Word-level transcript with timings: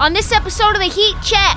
On. 0.00 0.12
This 0.12 0.32
episode 0.32 0.76
of 0.76 0.78
the 0.78 0.88
Heat 0.88 1.16
Check, 1.22 1.56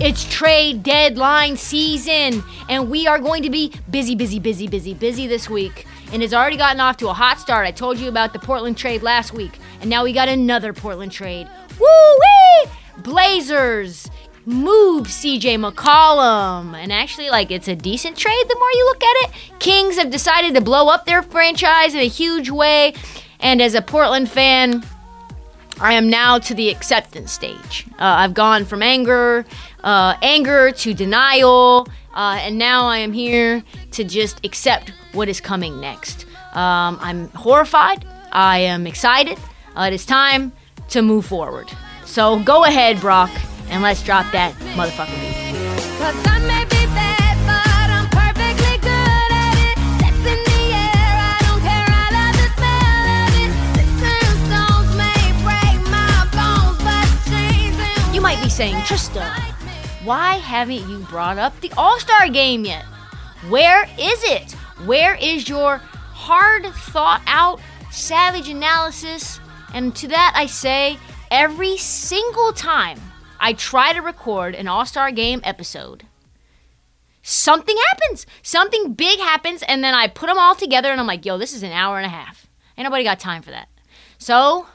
it's 0.00 0.24
trade 0.30 0.82
deadline 0.82 1.56
season, 1.56 2.42
and 2.68 2.90
we 2.90 3.06
are 3.06 3.18
going 3.18 3.42
to 3.42 3.50
be 3.50 3.72
busy, 3.90 4.14
busy, 4.14 4.38
busy, 4.38 4.68
busy, 4.68 4.92
busy 4.92 5.26
this 5.26 5.48
week. 5.48 5.86
And 6.12 6.22
it's 6.22 6.34
already 6.34 6.56
gotten 6.56 6.80
off 6.80 6.98
to 6.98 7.08
a 7.08 7.14
hot 7.14 7.40
start. 7.40 7.66
I 7.66 7.70
told 7.70 7.98
you 7.98 8.08
about 8.08 8.32
the 8.32 8.38
Portland 8.38 8.76
trade 8.76 9.02
last 9.02 9.32
week, 9.32 9.58
and 9.80 9.88
now 9.88 10.04
we 10.04 10.12
got 10.12 10.28
another 10.28 10.72
Portland 10.72 11.12
trade. 11.12 11.48
Woo 11.80 12.18
wee! 12.20 12.70
Blazers 12.98 14.10
move 14.44 15.06
CJ 15.06 15.58
McCollum. 15.58 16.76
And 16.76 16.92
actually, 16.92 17.30
like, 17.30 17.50
it's 17.50 17.68
a 17.68 17.74
decent 17.74 18.16
trade 18.16 18.44
the 18.48 18.56
more 18.58 18.70
you 18.72 18.84
look 18.84 19.02
at 19.02 19.16
it. 19.24 19.58
Kings 19.58 19.96
have 19.96 20.10
decided 20.10 20.54
to 20.54 20.60
blow 20.60 20.88
up 20.88 21.06
their 21.06 21.22
franchise 21.22 21.94
in 21.94 22.00
a 22.00 22.08
huge 22.08 22.50
way. 22.50 22.94
And 23.40 23.62
as 23.62 23.74
a 23.74 23.82
Portland 23.82 24.30
fan, 24.30 24.84
I 25.80 25.94
am 25.94 26.08
now 26.08 26.38
to 26.38 26.54
the 26.54 26.70
acceptance 26.70 27.32
stage. 27.32 27.86
Uh, 27.92 28.04
I've 28.04 28.34
gone 28.34 28.64
from 28.64 28.82
anger, 28.82 29.44
uh, 29.82 30.16
anger 30.22 30.70
to 30.72 30.94
denial, 30.94 31.88
uh, 32.14 32.38
and 32.40 32.58
now 32.58 32.86
I 32.86 32.98
am 32.98 33.12
here 33.12 33.62
to 33.92 34.04
just 34.04 34.44
accept 34.44 34.92
what 35.12 35.28
is 35.28 35.40
coming 35.40 35.80
next. 35.80 36.26
Um, 36.52 36.98
I'm 37.00 37.28
horrified. 37.30 38.04
I 38.32 38.58
am 38.58 38.86
excited. 38.86 39.38
Uh, 39.76 39.88
it 39.88 39.92
is 39.92 40.06
time 40.06 40.52
to 40.90 41.02
move 41.02 41.26
forward. 41.26 41.70
So 42.04 42.38
go 42.40 42.64
ahead, 42.64 43.00
Brock, 43.00 43.30
and 43.68 43.82
let's 43.82 44.02
drop 44.02 44.30
that 44.32 44.54
motherfucking 44.76 45.20
beat. 46.68 46.73
Might 58.24 58.42
be 58.42 58.48
saying, 58.48 58.76
Trista, 58.76 59.38
why 60.02 60.36
haven't 60.36 60.88
you 60.88 61.00
brought 61.10 61.36
up 61.36 61.60
the 61.60 61.70
All 61.76 62.00
Star 62.00 62.26
game 62.30 62.64
yet? 62.64 62.82
Where 63.50 63.84
is 63.98 64.24
it? 64.24 64.52
Where 64.86 65.14
is 65.16 65.46
your 65.46 65.76
hard 65.76 66.64
thought 66.72 67.20
out, 67.26 67.60
savage 67.90 68.48
analysis? 68.48 69.40
And 69.74 69.94
to 69.96 70.08
that 70.08 70.32
I 70.34 70.46
say, 70.46 70.96
every 71.30 71.76
single 71.76 72.54
time 72.54 72.98
I 73.40 73.52
try 73.52 73.92
to 73.92 74.00
record 74.00 74.54
an 74.54 74.68
All 74.68 74.86
Star 74.86 75.12
game 75.12 75.42
episode, 75.44 76.04
something 77.22 77.76
happens. 77.88 78.24
Something 78.42 78.94
big 78.94 79.18
happens, 79.18 79.62
and 79.64 79.84
then 79.84 79.92
I 79.92 80.08
put 80.08 80.28
them 80.28 80.38
all 80.38 80.54
together 80.54 80.90
and 80.90 80.98
I'm 80.98 81.06
like, 81.06 81.26
yo, 81.26 81.36
this 81.36 81.52
is 81.52 81.62
an 81.62 81.72
hour 81.72 81.98
and 81.98 82.06
a 82.06 82.08
half. 82.08 82.46
Ain't 82.78 82.86
nobody 82.86 83.04
got 83.04 83.20
time 83.20 83.42
for 83.42 83.50
that. 83.50 83.68
So, 84.16 84.66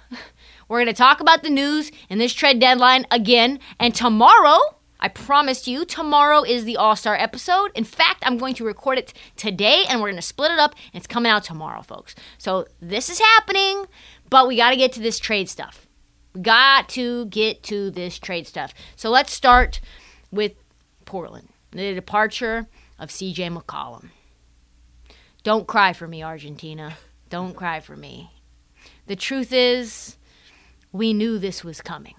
we're 0.69 0.78
going 0.78 0.88
to 0.88 0.94
talk 0.94 1.19
about 1.19 1.44
the 1.44 1.50
news 1.50 1.91
in 2.09 2.19
this 2.19 2.34
trade 2.34 2.59
deadline 2.59 3.06
again. 3.12 3.59
And 3.80 3.94
tomorrow, 3.94 4.59
I 5.00 5.07
promised 5.07 5.68
you, 5.68 5.84
tomorrow 5.84 6.44
is 6.44 6.63
the 6.63 6.78
All 6.78 6.96
Star 6.96 7.16
episode. 7.16 7.72
In 7.74 7.84
fact, 7.84 8.24
I'm 8.25 8.38
going 8.38 8.53
to 8.56 8.66
record 8.66 9.00
it 9.00 9.13
today 9.35 9.85
and 9.90 10.00
we're 10.00 10.09
going 10.09 10.16
to 10.18 10.22
split 10.22 10.52
it 10.52 10.59
up 10.59 10.75
and 10.94 11.00
it's 11.00 11.08
coming 11.08 11.31
out 11.31 11.44
tomorrow, 11.44 11.81
folks. 11.81 12.16
So 12.38 12.68
this 12.79 13.09
is 13.09 13.19
happening, 13.19 13.85
but 14.29 14.47
we 14.47 14.56
got 14.56 14.69
to 14.69 14.78
get 14.78 14.91
to 14.94 15.02
this 15.02 15.18
trade 15.19 15.50
stuff. 15.50 15.88
We 16.34 16.41
got 16.41 16.88
to 16.90 17.25
get 17.25 17.63
to 17.63 17.90
this 17.90 18.19
trade 18.19 18.46
stuff. 18.46 18.74
So 18.96 19.09
let's 19.09 19.34
start 19.34 19.81
with 20.31 20.53
Portland, 21.06 21.50
the 21.72 21.96
departure 21.96 22.68
of 23.00 23.09
CJ 23.09 23.58
McCollum. 23.58 24.09
Don't 25.44 25.66
cry 25.66 25.94
for 25.94 26.08
me, 26.08 26.22
Argentina. 26.22 26.97
Don't 27.29 27.56
cry 27.56 27.79
for 27.79 27.96
me. 27.96 28.31
The 29.08 29.16
truth 29.16 29.52
is, 29.52 30.18
we 30.92 31.14
knew 31.14 31.38
this 31.38 31.64
was 31.64 31.82
coming. 31.82 32.16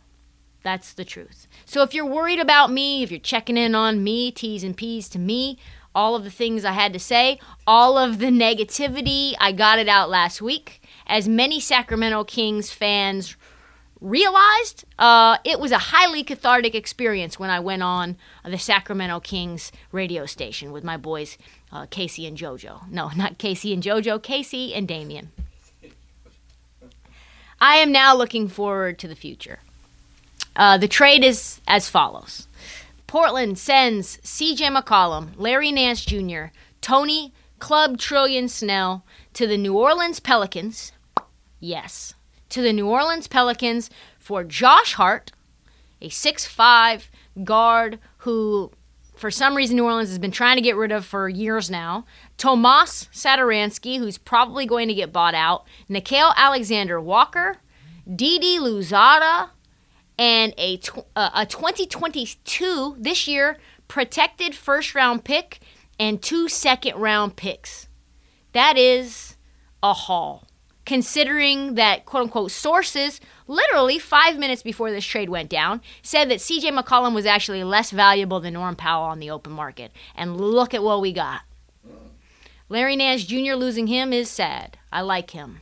That's 0.62 0.92
the 0.92 1.04
truth. 1.04 1.46
So 1.64 1.82
if 1.82 1.94
you're 1.94 2.06
worried 2.06 2.38
about 2.38 2.70
me, 2.70 3.02
if 3.02 3.10
you're 3.10 3.20
checking 3.20 3.56
in 3.56 3.74
on 3.74 4.04
me, 4.04 4.30
T's 4.30 4.62
and 4.62 4.76
P's 4.76 5.08
to 5.10 5.18
me, 5.18 5.58
all 5.94 6.14
of 6.14 6.24
the 6.24 6.30
things 6.30 6.64
I 6.64 6.72
had 6.72 6.92
to 6.92 6.98
say, 6.98 7.40
all 7.66 7.98
of 7.98 8.18
the 8.18 8.26
negativity, 8.26 9.34
I 9.40 9.52
got 9.52 9.78
it 9.78 9.88
out 9.88 10.10
last 10.10 10.40
week. 10.40 10.82
As 11.06 11.28
many 11.28 11.60
Sacramento 11.60 12.24
Kings 12.24 12.70
fans 12.70 13.36
realized, 14.00 14.84
uh, 14.98 15.38
it 15.44 15.58
was 15.58 15.72
a 15.72 15.78
highly 15.78 16.22
cathartic 16.22 16.74
experience 16.74 17.38
when 17.38 17.50
I 17.50 17.58
went 17.58 17.82
on 17.82 18.16
the 18.44 18.58
Sacramento 18.58 19.20
Kings 19.20 19.72
radio 19.92 20.26
station 20.26 20.72
with 20.72 20.84
my 20.84 20.96
boys, 20.96 21.36
uh, 21.72 21.86
Casey 21.86 22.26
and 22.26 22.36
JoJo. 22.36 22.88
No, 22.90 23.10
not 23.16 23.38
Casey 23.38 23.72
and 23.72 23.82
JoJo, 23.82 24.22
Casey 24.22 24.74
and 24.74 24.86
Damien. 24.86 25.32
I 27.60 27.76
am 27.76 27.92
now 27.92 28.16
looking 28.16 28.48
forward 28.48 28.98
to 29.00 29.08
the 29.08 29.14
future. 29.14 29.58
Uh, 30.56 30.78
the 30.78 30.88
trade 30.88 31.22
is 31.22 31.60
as 31.68 31.88
follows 31.88 32.48
Portland 33.06 33.58
sends 33.58 34.18
CJ 34.18 34.76
McCollum, 34.76 35.30
Larry 35.36 35.72
Nance 35.72 36.04
Jr., 36.04 36.46
Tony 36.80 37.32
Club 37.58 37.98
Trillion 37.98 38.48
Snell 38.48 39.04
to 39.34 39.46
the 39.46 39.58
New 39.58 39.76
Orleans 39.76 40.20
Pelicans. 40.20 40.92
Yes, 41.58 42.14
to 42.48 42.62
the 42.62 42.72
New 42.72 42.88
Orleans 42.88 43.26
Pelicans 43.26 43.90
for 44.18 44.44
Josh 44.44 44.94
Hart, 44.94 45.32
a 46.00 46.08
6'5 46.08 47.08
guard 47.44 47.98
who, 48.18 48.70
for 49.14 49.30
some 49.30 49.56
reason, 49.56 49.76
New 49.76 49.84
Orleans 49.84 50.08
has 50.08 50.18
been 50.18 50.30
trying 50.30 50.56
to 50.56 50.62
get 50.62 50.76
rid 50.76 50.92
of 50.92 51.04
for 51.04 51.28
years 51.28 51.70
now. 51.70 52.06
Tomas 52.40 53.06
Satoransky, 53.12 53.98
who's 53.98 54.16
probably 54.16 54.64
going 54.64 54.88
to 54.88 54.94
get 54.94 55.12
bought 55.12 55.34
out. 55.34 55.66
Nickeil 55.90 56.34
Alexander 56.36 56.98
Walker. 56.98 57.58
Didi 58.16 58.58
Louzada 58.58 59.50
and 60.18 60.54
a 60.56 60.78
tw- 60.78 61.04
uh, 61.14 61.28
a 61.34 61.44
2022 61.44 62.96
this 62.98 63.28
year 63.28 63.58
protected 63.88 64.54
first 64.54 64.94
round 64.94 65.22
pick 65.22 65.60
and 65.98 66.22
two 66.22 66.48
second 66.48 66.96
round 66.96 67.36
picks. 67.36 67.88
That 68.52 68.78
is 68.78 69.36
a 69.82 69.92
haul. 69.92 70.46
Considering 70.86 71.74
that 71.74 72.06
quote 72.06 72.22
unquote 72.22 72.52
sources 72.52 73.20
literally 73.48 73.98
five 73.98 74.38
minutes 74.38 74.62
before 74.62 74.90
this 74.90 75.04
trade 75.04 75.28
went 75.28 75.50
down 75.50 75.82
said 76.00 76.30
that 76.30 76.38
CJ 76.38 76.74
McCollum 76.74 77.14
was 77.14 77.26
actually 77.26 77.64
less 77.64 77.90
valuable 77.90 78.40
than 78.40 78.54
Norm 78.54 78.76
Powell 78.76 79.04
on 79.04 79.18
the 79.18 79.30
open 79.30 79.52
market. 79.52 79.92
And 80.16 80.40
look 80.40 80.72
at 80.72 80.82
what 80.82 81.02
we 81.02 81.12
got. 81.12 81.42
Larry 82.70 82.94
Nance 82.94 83.24
Jr. 83.24 83.54
losing 83.54 83.88
him 83.88 84.12
is 84.12 84.30
sad. 84.30 84.78
I 84.92 85.00
like 85.00 85.32
him. 85.32 85.60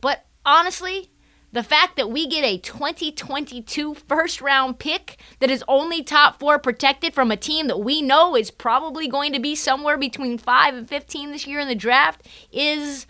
But 0.00 0.26
honestly, 0.44 1.10
the 1.52 1.62
fact 1.62 1.96
that 1.96 2.10
we 2.10 2.26
get 2.26 2.44
a 2.44 2.58
2022 2.58 3.94
first 3.94 4.40
round 4.40 4.80
pick 4.80 5.20
that 5.38 5.48
is 5.48 5.62
only 5.68 6.02
top 6.02 6.40
four 6.40 6.58
protected 6.58 7.14
from 7.14 7.30
a 7.30 7.36
team 7.36 7.68
that 7.68 7.78
we 7.78 8.02
know 8.02 8.34
is 8.34 8.50
probably 8.50 9.06
going 9.06 9.32
to 9.32 9.38
be 9.38 9.54
somewhere 9.54 9.96
between 9.96 10.38
5 10.38 10.74
and 10.74 10.88
15 10.88 11.30
this 11.30 11.46
year 11.46 11.60
in 11.60 11.68
the 11.68 11.74
draft 11.76 12.26
is 12.52 13.06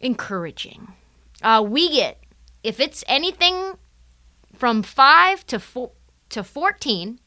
encouraging. 0.00 0.92
Uh, 1.42 1.64
we 1.66 1.90
get, 1.90 2.20
if 2.62 2.78
it's 2.78 3.02
anything 3.08 3.78
from 4.54 4.82
5 4.82 5.46
to, 5.46 5.58
four, 5.58 5.92
to 6.28 6.44
14, 6.44 7.20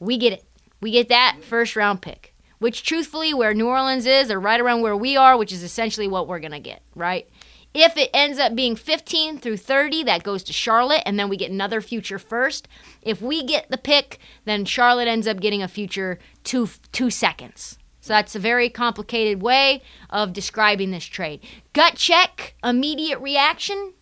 we 0.00 0.18
get 0.18 0.32
it. 0.32 0.44
We 0.80 0.90
get 0.90 1.08
that 1.08 1.38
first 1.42 1.76
round 1.76 2.02
pick. 2.02 2.29
Which 2.60 2.84
truthfully, 2.84 3.34
where 3.34 3.52
New 3.52 3.66
Orleans 3.66 4.06
is, 4.06 4.28
they're 4.28 4.38
right 4.38 4.60
around 4.60 4.82
where 4.82 4.96
we 4.96 5.16
are, 5.16 5.36
which 5.36 5.52
is 5.52 5.64
essentially 5.64 6.06
what 6.06 6.28
we're 6.28 6.38
going 6.38 6.52
to 6.52 6.60
get, 6.60 6.82
right? 6.94 7.28
If 7.72 7.96
it 7.96 8.10
ends 8.12 8.38
up 8.38 8.54
being 8.54 8.76
15 8.76 9.38
through 9.38 9.56
30, 9.56 10.04
that 10.04 10.22
goes 10.22 10.42
to 10.44 10.52
Charlotte, 10.52 11.02
and 11.06 11.18
then 11.18 11.28
we 11.28 11.36
get 11.36 11.50
another 11.50 11.80
future 11.80 12.18
first. 12.18 12.68
If 13.00 13.22
we 13.22 13.42
get 13.44 13.70
the 13.70 13.78
pick, 13.78 14.18
then 14.44 14.64
Charlotte 14.64 15.08
ends 15.08 15.26
up 15.26 15.40
getting 15.40 15.62
a 15.62 15.68
future 15.68 16.18
two 16.44 16.68
two 16.92 17.10
seconds. 17.10 17.78
So 18.00 18.12
that's 18.12 18.34
a 18.34 18.40
very 18.40 18.70
complicated 18.70 19.40
way 19.42 19.82
of 20.08 20.32
describing 20.32 20.90
this 20.90 21.04
trade. 21.04 21.40
Gut 21.72 21.94
check, 21.94 22.54
immediate 22.64 23.20
reaction. 23.20 23.94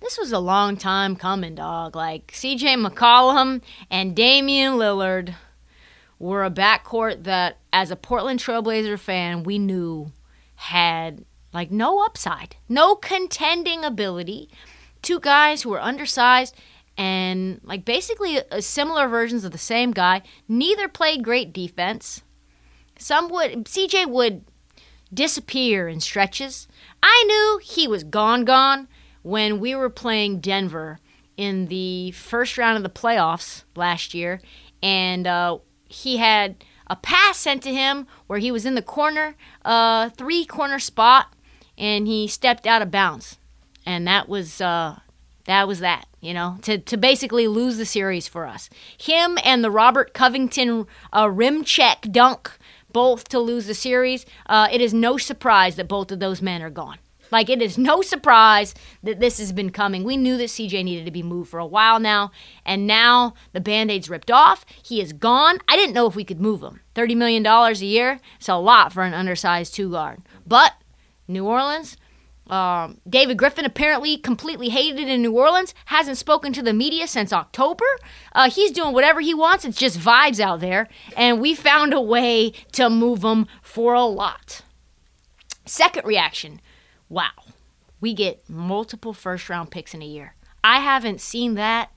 This 0.00 0.18
was 0.18 0.32
a 0.32 0.38
long 0.38 0.76
time 0.76 1.16
coming, 1.16 1.54
dog. 1.54 1.94
Like 1.94 2.32
CJ 2.32 2.84
McCollum 2.84 3.62
and 3.90 4.16
Damian 4.16 4.74
Lillard 4.74 5.34
were 6.22 6.44
a 6.44 6.50
backcourt 6.50 7.24
that, 7.24 7.58
as 7.72 7.90
a 7.90 7.96
Portland 7.96 8.38
Trailblazer 8.38 8.98
fan, 8.98 9.42
we 9.42 9.58
knew 9.58 10.12
had 10.54 11.24
like 11.52 11.72
no 11.72 12.04
upside, 12.04 12.54
no 12.68 12.94
contending 12.94 13.84
ability. 13.84 14.48
Two 15.02 15.18
guys 15.18 15.62
who 15.62 15.70
were 15.70 15.80
undersized 15.80 16.54
and 16.96 17.60
like 17.64 17.84
basically 17.84 18.38
similar 18.60 19.08
versions 19.08 19.44
of 19.44 19.50
the 19.50 19.58
same 19.58 19.90
guy. 19.90 20.22
Neither 20.46 20.86
played 20.86 21.24
great 21.24 21.52
defense. 21.52 22.22
Some 22.96 23.28
would 23.30 23.64
CJ 23.64 24.06
would 24.06 24.44
disappear 25.12 25.88
in 25.88 25.98
stretches. 25.98 26.68
I 27.02 27.24
knew 27.26 27.60
he 27.64 27.88
was 27.88 28.04
gone 28.04 28.44
gone 28.44 28.86
when 29.22 29.58
we 29.58 29.74
were 29.74 29.90
playing 29.90 30.38
Denver 30.38 31.00
in 31.36 31.66
the 31.66 32.12
first 32.12 32.56
round 32.56 32.76
of 32.76 32.84
the 32.84 33.00
playoffs 33.00 33.64
last 33.74 34.14
year, 34.14 34.40
and 34.82 35.26
uh, 35.26 35.58
he 35.92 36.16
had 36.16 36.64
a 36.86 36.96
pass 36.96 37.38
sent 37.38 37.62
to 37.62 37.72
him 37.72 38.06
where 38.26 38.38
he 38.38 38.50
was 38.50 38.66
in 38.66 38.74
the 38.74 38.82
corner, 38.82 39.36
uh, 39.64 40.10
three 40.10 40.44
corner 40.44 40.78
spot, 40.78 41.32
and 41.78 42.06
he 42.06 42.26
stepped 42.26 42.66
out 42.66 42.82
of 42.82 42.90
bounds, 42.90 43.38
and 43.86 44.06
that 44.06 44.28
was 44.28 44.60
uh, 44.60 44.98
that 45.44 45.68
was 45.68 45.80
that. 45.80 46.06
You 46.20 46.34
know, 46.34 46.58
to, 46.62 46.78
to 46.78 46.96
basically 46.96 47.48
lose 47.48 47.78
the 47.78 47.84
series 47.84 48.28
for 48.28 48.46
us. 48.46 48.70
Him 48.96 49.38
and 49.42 49.64
the 49.64 49.72
Robert 49.72 50.14
Covington 50.14 50.86
uh, 51.12 51.28
rim 51.28 51.64
check 51.64 52.06
dunk, 52.12 52.52
both 52.92 53.28
to 53.30 53.40
lose 53.40 53.66
the 53.66 53.74
series. 53.74 54.24
Uh, 54.46 54.68
it 54.70 54.80
is 54.80 54.94
no 54.94 55.18
surprise 55.18 55.74
that 55.76 55.88
both 55.88 56.12
of 56.12 56.20
those 56.20 56.40
men 56.40 56.62
are 56.62 56.70
gone. 56.70 56.98
Like, 57.32 57.48
it 57.48 57.62
is 57.62 57.78
no 57.78 58.02
surprise 58.02 58.74
that 59.02 59.18
this 59.18 59.38
has 59.38 59.52
been 59.52 59.70
coming. 59.70 60.04
We 60.04 60.18
knew 60.18 60.36
that 60.36 60.50
CJ 60.50 60.84
needed 60.84 61.06
to 61.06 61.10
be 61.10 61.22
moved 61.22 61.50
for 61.50 61.58
a 61.58 61.66
while 61.66 61.98
now, 61.98 62.30
and 62.64 62.86
now 62.86 63.32
the 63.52 63.60
band 63.60 63.90
aid's 63.90 64.10
ripped 64.10 64.30
off. 64.30 64.66
He 64.82 65.00
is 65.00 65.14
gone. 65.14 65.58
I 65.66 65.74
didn't 65.74 65.94
know 65.94 66.06
if 66.06 66.14
we 66.14 66.24
could 66.24 66.40
move 66.40 66.62
him. 66.62 66.80
$30 66.94 67.16
million 67.16 67.46
a 67.46 67.72
year, 67.72 68.20
it's 68.36 68.50
a 68.50 68.56
lot 68.56 68.92
for 68.92 69.02
an 69.02 69.14
undersized 69.14 69.74
two 69.74 69.90
guard. 69.90 70.20
But 70.46 70.74
New 71.26 71.46
Orleans, 71.46 71.96
um, 72.48 73.00
David 73.08 73.38
Griffin 73.38 73.64
apparently 73.64 74.18
completely 74.18 74.68
hated 74.68 75.08
in 75.08 75.22
New 75.22 75.32
Orleans, 75.32 75.74
hasn't 75.86 76.18
spoken 76.18 76.52
to 76.52 76.62
the 76.62 76.74
media 76.74 77.06
since 77.06 77.32
October. 77.32 77.86
Uh, 78.34 78.50
he's 78.50 78.72
doing 78.72 78.92
whatever 78.92 79.22
he 79.22 79.32
wants. 79.32 79.64
It's 79.64 79.78
just 79.78 79.98
vibes 79.98 80.38
out 80.38 80.60
there. 80.60 80.86
And 81.16 81.40
we 81.40 81.54
found 81.54 81.94
a 81.94 82.00
way 82.00 82.50
to 82.72 82.90
move 82.90 83.24
him 83.24 83.46
for 83.62 83.94
a 83.94 84.04
lot. 84.04 84.60
Second 85.64 86.04
reaction 86.04 86.60
wow, 87.12 87.30
we 88.00 88.14
get 88.14 88.48
multiple 88.48 89.12
first 89.12 89.50
round 89.50 89.70
picks 89.70 89.92
in 89.92 90.00
a 90.00 90.06
year. 90.06 90.34
I 90.64 90.80
haven't 90.80 91.20
seen 91.20 91.54
that 91.54 91.90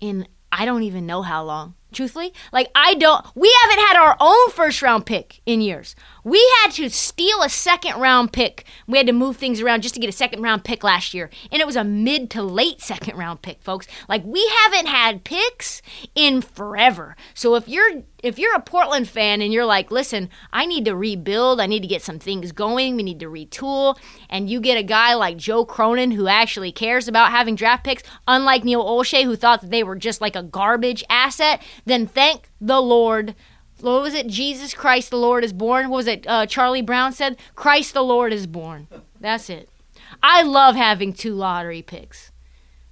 in 0.00 0.26
I 0.50 0.64
don't 0.64 0.84
even 0.84 1.04
know 1.04 1.22
how 1.22 1.42
long. 1.44 1.74
Truthfully, 1.92 2.32
like 2.52 2.70
I 2.74 2.94
don't 2.94 3.24
we 3.36 3.54
haven't 3.62 3.84
had 3.84 3.96
our 3.96 4.16
own 4.18 4.50
first 4.50 4.82
round 4.82 5.04
pick 5.06 5.42
in 5.46 5.60
years. 5.60 5.94
We 6.24 6.38
had 6.62 6.72
to 6.72 6.88
steal 6.90 7.42
a 7.42 7.48
second 7.48 8.00
round 8.00 8.32
pick. 8.32 8.64
We 8.88 8.98
had 8.98 9.06
to 9.06 9.12
move 9.12 9.36
things 9.36 9.60
around 9.60 9.82
just 9.82 9.94
to 9.94 10.00
get 10.00 10.08
a 10.08 10.12
second 10.12 10.42
round 10.42 10.64
pick 10.64 10.82
last 10.82 11.14
year. 11.14 11.30
And 11.52 11.60
it 11.60 11.66
was 11.66 11.76
a 11.76 11.84
mid 11.84 12.30
to 12.30 12.42
late 12.42 12.80
second 12.80 13.16
round 13.16 13.42
pick, 13.42 13.62
folks. 13.62 13.86
Like 14.08 14.24
we 14.24 14.44
haven't 14.62 14.86
had 14.86 15.22
picks 15.22 15.82
in 16.14 16.40
forever. 16.40 17.14
So 17.34 17.54
if 17.54 17.68
you're 17.68 18.02
if 18.24 18.38
you're 18.38 18.54
a 18.54 18.60
Portland 18.60 19.06
fan 19.06 19.42
and 19.42 19.52
you're 19.52 19.66
like, 19.66 19.90
listen, 19.90 20.30
I 20.50 20.64
need 20.64 20.86
to 20.86 20.96
rebuild, 20.96 21.60
I 21.60 21.66
need 21.66 21.82
to 21.82 21.86
get 21.86 22.00
some 22.00 22.18
things 22.18 22.52
going, 22.52 22.96
we 22.96 23.02
need 23.02 23.20
to 23.20 23.26
retool, 23.26 23.98
and 24.30 24.48
you 24.48 24.60
get 24.60 24.78
a 24.78 24.82
guy 24.82 25.12
like 25.12 25.36
Joe 25.36 25.66
Cronin 25.66 26.12
who 26.12 26.26
actually 26.26 26.72
cares 26.72 27.06
about 27.06 27.32
having 27.32 27.54
draft 27.54 27.84
picks, 27.84 28.02
unlike 28.26 28.64
Neil 28.64 28.82
Olshey 28.82 29.24
who 29.24 29.36
thought 29.36 29.60
that 29.60 29.70
they 29.70 29.82
were 29.82 29.96
just 29.96 30.22
like 30.22 30.34
a 30.34 30.42
garbage 30.42 31.04
asset, 31.10 31.62
then 31.84 32.06
thank 32.06 32.48
the 32.60 32.80
Lord. 32.80 33.34
What 33.80 34.00
was 34.00 34.14
it? 34.14 34.26
Jesus 34.26 34.72
Christ 34.72 35.10
the 35.10 35.18
Lord 35.18 35.44
is 35.44 35.52
born. 35.52 35.90
What 35.90 35.98
was 35.98 36.06
it? 36.06 36.26
Uh, 36.26 36.46
Charlie 36.46 36.80
Brown 36.80 37.12
said, 37.12 37.36
Christ 37.54 37.92
the 37.92 38.02
Lord 38.02 38.32
is 38.32 38.46
born. 38.46 38.88
That's 39.20 39.50
it. 39.50 39.68
I 40.22 40.40
love 40.40 40.76
having 40.76 41.12
two 41.12 41.34
lottery 41.34 41.82
picks. 41.82 42.32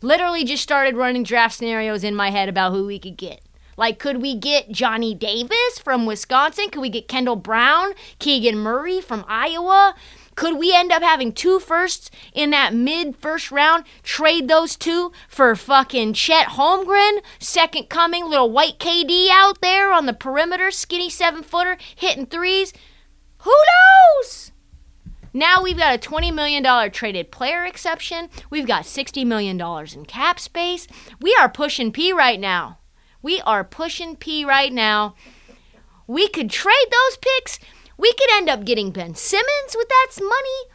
Literally 0.02 0.44
just 0.44 0.62
started 0.62 0.96
running 0.96 1.22
draft 1.22 1.54
scenarios 1.54 2.04
in 2.04 2.14
my 2.14 2.30
head 2.30 2.50
about 2.50 2.72
who 2.72 2.84
we 2.84 2.98
could 2.98 3.16
get. 3.16 3.40
Like, 3.76 3.98
could 3.98 4.20
we 4.20 4.34
get 4.34 4.70
Johnny 4.70 5.14
Davis 5.14 5.78
from 5.82 6.06
Wisconsin? 6.06 6.70
Could 6.70 6.80
we 6.80 6.90
get 6.90 7.08
Kendall 7.08 7.36
Brown, 7.36 7.92
Keegan 8.18 8.58
Murray 8.58 9.00
from 9.00 9.24
Iowa? 9.28 9.94
Could 10.34 10.58
we 10.58 10.74
end 10.74 10.90
up 10.90 11.02
having 11.02 11.32
two 11.32 11.58
firsts 11.58 12.10
in 12.32 12.50
that 12.50 12.74
mid 12.74 13.16
first 13.16 13.50
round? 13.50 13.84
Trade 14.02 14.48
those 14.48 14.76
two 14.76 15.12
for 15.28 15.54
fucking 15.54 16.14
Chet 16.14 16.48
Holmgren, 16.48 17.20
second 17.38 17.88
coming, 17.88 18.24
little 18.28 18.50
white 18.50 18.78
KD 18.78 19.28
out 19.30 19.60
there 19.60 19.92
on 19.92 20.06
the 20.06 20.14
perimeter, 20.14 20.70
skinny 20.70 21.10
seven 21.10 21.42
footer, 21.42 21.76
hitting 21.96 22.26
threes? 22.26 22.72
Who 23.38 23.54
knows? 24.20 24.52
Now 25.34 25.62
we've 25.62 25.78
got 25.78 25.94
a 25.94 25.98
$20 25.98 26.32
million 26.32 26.90
traded 26.90 27.30
player 27.30 27.64
exception. 27.64 28.28
We've 28.50 28.66
got 28.66 28.84
$60 28.84 29.26
million 29.26 29.60
in 29.60 30.04
cap 30.04 30.38
space. 30.38 30.86
We 31.20 31.34
are 31.40 31.48
pushing 31.48 31.90
P 31.90 32.12
right 32.12 32.38
now. 32.38 32.78
We 33.22 33.40
are 33.42 33.64
pushing 33.64 34.16
P 34.16 34.44
right 34.44 34.72
now. 34.72 35.14
We 36.06 36.28
could 36.28 36.50
trade 36.50 36.90
those 36.90 37.16
picks. 37.18 37.58
We 37.96 38.12
could 38.12 38.30
end 38.32 38.48
up 38.48 38.64
getting 38.64 38.90
Ben 38.90 39.14
Simmons 39.14 39.76
with 39.76 39.88
that 39.88 40.10
money. 40.20 40.72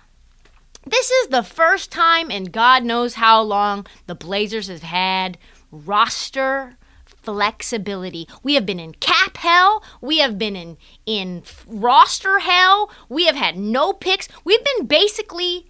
This 0.85 1.11
is 1.11 1.27
the 1.27 1.43
first 1.43 1.91
time 1.91 2.31
in 2.31 2.45
God 2.45 2.83
knows 2.83 3.15
how 3.15 3.41
long 3.41 3.85
the 4.05 4.15
Blazers 4.15 4.69
have 4.69 4.83
had 4.83 5.37
roster 5.69 6.77
flexibility. 7.05 8.25
We 8.41 8.53
have 8.53 8.65
been 8.65 8.79
in 8.79 8.93
cap 8.93 9.35
hell. 9.35 9.83
We 9.99 10.19
have 10.19 10.37
been 10.37 10.55
in 10.55 10.77
in 11.05 11.43
roster 11.65 12.39
hell. 12.39 12.89
We 13.09 13.25
have 13.25 13.35
had 13.35 13.57
no 13.57 13.91
picks. 13.91 14.29
We've 14.45 14.63
been 14.63 14.87
basically 14.87 15.69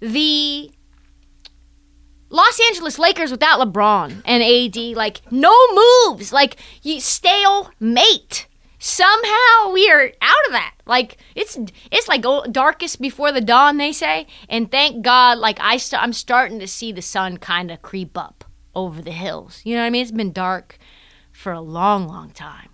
the 0.00 0.72
Los 2.30 2.60
Angeles 2.68 2.98
Lakers 2.98 3.32
without 3.32 3.60
LeBron 3.60 4.22
and 4.24 4.42
AD, 4.42 4.96
like 4.96 5.20
no 5.32 5.54
moves, 5.74 6.32
like 6.32 6.56
you 6.82 7.00
stale 7.00 7.70
mate. 7.80 8.46
Somehow 8.78 9.72
we 9.72 9.90
are 9.90 10.10
out 10.22 10.46
of 10.46 10.52
that. 10.52 10.74
Like 10.86 11.18
it's 11.34 11.58
it's 11.90 12.08
like 12.08 12.24
darkest 12.50 13.00
before 13.00 13.32
the 13.32 13.40
dawn, 13.40 13.76
they 13.76 13.92
say. 13.92 14.26
And 14.48 14.70
thank 14.70 15.04
God, 15.04 15.38
like 15.38 15.58
I 15.60 15.76
st- 15.76 16.02
I'm 16.02 16.14
starting 16.14 16.60
to 16.60 16.66
see 16.66 16.92
the 16.92 17.02
sun 17.02 17.36
kind 17.36 17.70
of 17.70 17.82
creep 17.82 18.16
up 18.16 18.44
over 18.74 19.02
the 19.02 19.12
hills. 19.12 19.60
You 19.64 19.74
know 19.74 19.82
what 19.82 19.88
I 19.88 19.90
mean? 19.90 20.02
It's 20.02 20.10
been 20.10 20.32
dark 20.32 20.78
for 21.32 21.52
a 21.52 21.60
long, 21.60 22.06
long 22.06 22.30
time. 22.30 22.70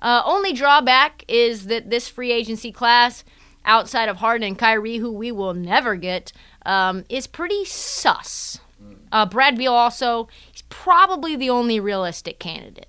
Uh, 0.00 0.22
only 0.24 0.52
drawback 0.52 1.24
is 1.28 1.66
that 1.66 1.90
this 1.90 2.08
free 2.08 2.32
agency 2.32 2.72
class, 2.72 3.24
outside 3.64 4.08
of 4.08 4.16
Harden 4.16 4.46
and 4.46 4.58
Kyrie, 4.58 4.96
who 4.96 5.12
we 5.12 5.30
will 5.30 5.54
never 5.54 5.94
get, 5.94 6.32
um, 6.66 7.04
is 7.08 7.26
pretty 7.28 7.64
sus. 7.64 8.58
Uh, 9.12 9.26
Brad 9.26 9.56
Beal 9.56 9.72
also, 9.72 10.28
he's 10.50 10.62
probably 10.62 11.36
the 11.36 11.50
only 11.50 11.78
realistic 11.78 12.40
candidate. 12.40 12.88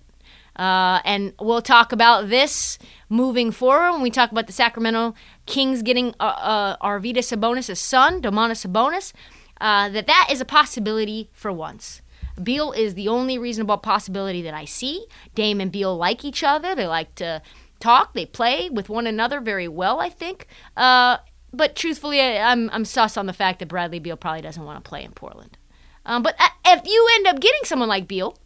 Uh, 0.56 1.01
and 1.03 1.34
we'll 1.39 1.62
talk 1.62 1.92
about 1.92 2.30
this 2.30 2.77
moving 3.10 3.51
forward 3.51 3.92
when 3.92 4.01
we 4.01 4.12
talk 4.12 4.32
about 4.32 4.48
the 4.48 4.53
Sacramento 4.53 5.15
Kings 5.46 5.82
getting 5.82 6.13
uh, 6.20 6.24
uh, 6.24 6.77
Arvydas 6.77 7.36
Sabonis' 7.36 7.77
son, 7.77 8.22
Domantas 8.22 8.65
Sabonis. 8.65 9.13
Uh, 9.60 9.89
that 9.89 10.08
that 10.08 10.27
is 10.32 10.42
a 10.42 10.46
possibility 10.46 11.30
for 11.34 11.51
once. 11.51 12.01
Beal 12.42 12.72
is 12.72 12.96
the 12.96 13.08
only 13.08 13.38
reasonable 13.38 13.77
possibility 13.77 14.42
that 14.42 14.53
I 14.53 14.65
see. 14.65 15.06
Dame 15.36 15.62
and 15.62 15.72
Beal 15.72 15.96
like 15.96 16.25
each 16.25 16.44
other. 16.44 16.74
They 16.75 16.88
like 16.88 17.13
to 17.15 17.42
talk. 17.80 18.13
They 18.13 18.25
play 18.25 18.70
with 18.70 18.89
one 18.89 19.08
another 19.08 19.39
very 19.39 19.68
well, 19.68 20.00
I 20.00 20.10
think. 20.10 20.48
Uh, 20.75 21.18
but 21.51 21.75
truthfully, 21.75 22.20
I, 22.20 22.51
I'm 22.51 22.70
I'm 22.72 22.86
sus 22.86 23.15
on 23.15 23.27
the 23.27 23.34
fact 23.34 23.60
that 23.60 23.68
Bradley 23.68 24.00
Beal 24.00 24.18
probably 24.18 24.42
doesn't 24.42 24.63
want 24.63 24.84
to 24.84 24.88
play 24.88 25.03
in 25.03 25.12
Portland. 25.12 25.58
Um, 26.05 26.24
but 26.24 26.36
uh, 26.39 26.50
if 26.65 26.86
you 26.86 27.07
end 27.15 27.27
up 27.27 27.39
getting 27.39 27.63
someone 27.63 27.89
like 27.89 28.07
Beal, 28.07 28.38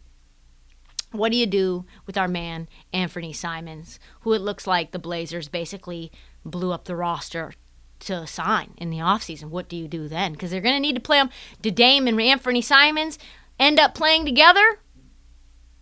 what 1.10 1.32
do 1.32 1.38
you 1.38 1.46
do 1.46 1.84
with 2.06 2.18
our 2.18 2.28
man 2.28 2.68
Anthony 2.92 3.32
Simons, 3.32 3.98
who 4.20 4.32
it 4.32 4.42
looks 4.42 4.66
like 4.66 4.90
the 4.90 4.98
Blazers 4.98 5.48
basically 5.48 6.12
blew 6.44 6.72
up 6.72 6.84
the 6.84 6.96
roster 6.96 7.52
to 8.00 8.26
sign 8.26 8.74
in 8.76 8.90
the 8.90 8.98
offseason? 8.98 9.50
What 9.50 9.68
do 9.68 9.76
you 9.76 9.88
do 9.88 10.08
then? 10.08 10.32
Because 10.32 10.50
they're 10.50 10.60
going 10.60 10.76
to 10.76 10.80
need 10.80 10.96
to 10.96 11.00
play 11.00 11.18
him. 11.18 11.30
Did 11.62 11.74
Dame 11.74 12.06
and 12.06 12.20
Anthony 12.20 12.60
Simons 12.60 13.18
end 13.58 13.80
up 13.80 13.94
playing 13.94 14.24
together? 14.24 14.80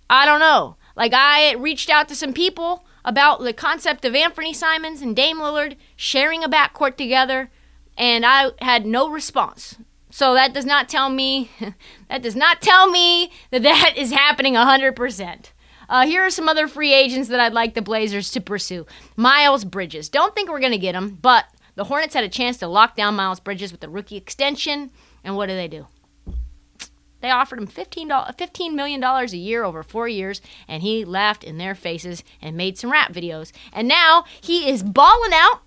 I 0.08 0.24
don't 0.24 0.40
know. 0.40 0.76
Like 0.94 1.12
I 1.12 1.54
reached 1.54 1.90
out 1.90 2.08
to 2.08 2.14
some 2.14 2.32
people 2.32 2.86
about 3.04 3.40
the 3.40 3.52
concept 3.52 4.04
of 4.04 4.14
Anthony 4.14 4.52
Simons 4.52 5.02
and 5.02 5.14
Dame 5.14 5.38
Lillard 5.38 5.76
sharing 5.94 6.42
a 6.42 6.48
backcourt 6.48 6.96
together, 6.96 7.50
and 7.98 8.24
I 8.24 8.50
had 8.60 8.86
no 8.86 9.08
response. 9.08 9.76
So 10.16 10.32
that 10.32 10.54
does 10.54 10.64
not 10.64 10.88
tell 10.88 11.10
me 11.10 11.50
that 12.08 12.22
does 12.22 12.34
not 12.34 12.62
tell 12.62 12.90
me 12.90 13.30
that 13.50 13.62
that 13.64 13.98
is 13.98 14.12
happening 14.12 14.54
100%. 14.54 15.50
Uh, 15.90 16.06
here 16.06 16.22
are 16.22 16.30
some 16.30 16.48
other 16.48 16.66
free 16.66 16.94
agents 16.94 17.28
that 17.28 17.38
I'd 17.38 17.52
like 17.52 17.74
the 17.74 17.82
Blazers 17.82 18.30
to 18.30 18.40
pursue. 18.40 18.86
Miles 19.14 19.66
Bridges. 19.66 20.08
Don't 20.08 20.34
think 20.34 20.48
we're 20.48 20.58
going 20.58 20.72
to 20.72 20.78
get 20.78 20.94
him, 20.94 21.18
but 21.20 21.44
the 21.74 21.84
Hornets 21.84 22.14
had 22.14 22.24
a 22.24 22.30
chance 22.30 22.56
to 22.58 22.66
lock 22.66 22.96
down 22.96 23.14
Miles 23.14 23.40
Bridges 23.40 23.72
with 23.72 23.82
the 23.82 23.90
rookie 23.90 24.16
extension, 24.16 24.90
and 25.22 25.36
what 25.36 25.50
do 25.50 25.54
they 25.54 25.68
do? 25.68 25.86
They 27.20 27.30
offered 27.30 27.58
him 27.58 27.68
$15, 27.68 28.08
$15 28.08 28.72
million 28.72 29.04
a 29.04 29.26
year 29.26 29.64
over 29.64 29.82
four 29.82 30.08
years, 30.08 30.40
and 30.66 30.82
he 30.82 31.04
laughed 31.04 31.44
in 31.44 31.58
their 31.58 31.74
faces 31.74 32.24
and 32.40 32.56
made 32.56 32.78
some 32.78 32.90
rap 32.90 33.12
videos. 33.12 33.52
And 33.70 33.86
now 33.86 34.24
he 34.40 34.70
is 34.70 34.82
balling 34.82 35.32
out. 35.34 35.60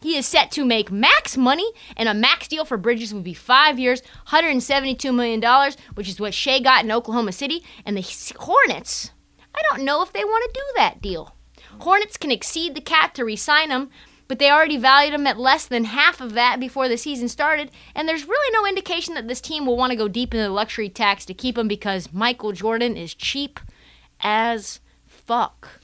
He 0.00 0.16
is 0.16 0.26
set 0.26 0.50
to 0.52 0.64
make 0.64 0.90
max 0.90 1.36
money, 1.36 1.70
and 1.96 2.08
a 2.08 2.14
max 2.14 2.48
deal 2.48 2.64
for 2.64 2.76
Bridges 2.76 3.12
would 3.12 3.24
be 3.24 3.34
five 3.34 3.78
years, 3.78 4.02
$172 4.28 5.14
million, 5.14 5.72
which 5.94 6.08
is 6.08 6.20
what 6.20 6.34
Shai 6.34 6.60
got 6.60 6.84
in 6.84 6.92
Oklahoma 6.92 7.32
City. 7.32 7.62
And 7.84 7.96
the 7.96 8.34
Hornets, 8.38 9.12
I 9.54 9.62
don't 9.70 9.84
know 9.84 10.02
if 10.02 10.12
they 10.12 10.24
want 10.24 10.44
to 10.52 10.60
do 10.60 10.66
that 10.76 11.02
deal. 11.02 11.34
Hornets 11.80 12.16
can 12.16 12.30
exceed 12.30 12.74
the 12.74 12.80
cap 12.80 13.14
to 13.14 13.24
re 13.24 13.36
sign 13.36 13.70
him, 13.70 13.90
but 14.26 14.38
they 14.38 14.50
already 14.50 14.76
valued 14.76 15.12
him 15.12 15.26
at 15.26 15.38
less 15.38 15.66
than 15.66 15.84
half 15.84 16.20
of 16.20 16.34
that 16.34 16.60
before 16.60 16.88
the 16.88 16.96
season 16.96 17.28
started, 17.28 17.70
and 17.94 18.08
there's 18.08 18.28
really 18.28 18.52
no 18.52 18.66
indication 18.66 19.14
that 19.14 19.28
this 19.28 19.40
team 19.40 19.66
will 19.66 19.76
want 19.76 19.90
to 19.90 19.96
go 19.96 20.08
deep 20.08 20.32
into 20.32 20.44
the 20.44 20.50
luxury 20.50 20.88
tax 20.88 21.24
to 21.24 21.34
keep 21.34 21.58
him 21.58 21.68
because 21.68 22.12
Michael 22.12 22.52
Jordan 22.52 22.96
is 22.96 23.12
cheap 23.12 23.58
as 24.20 24.80
fuck. 25.04 25.79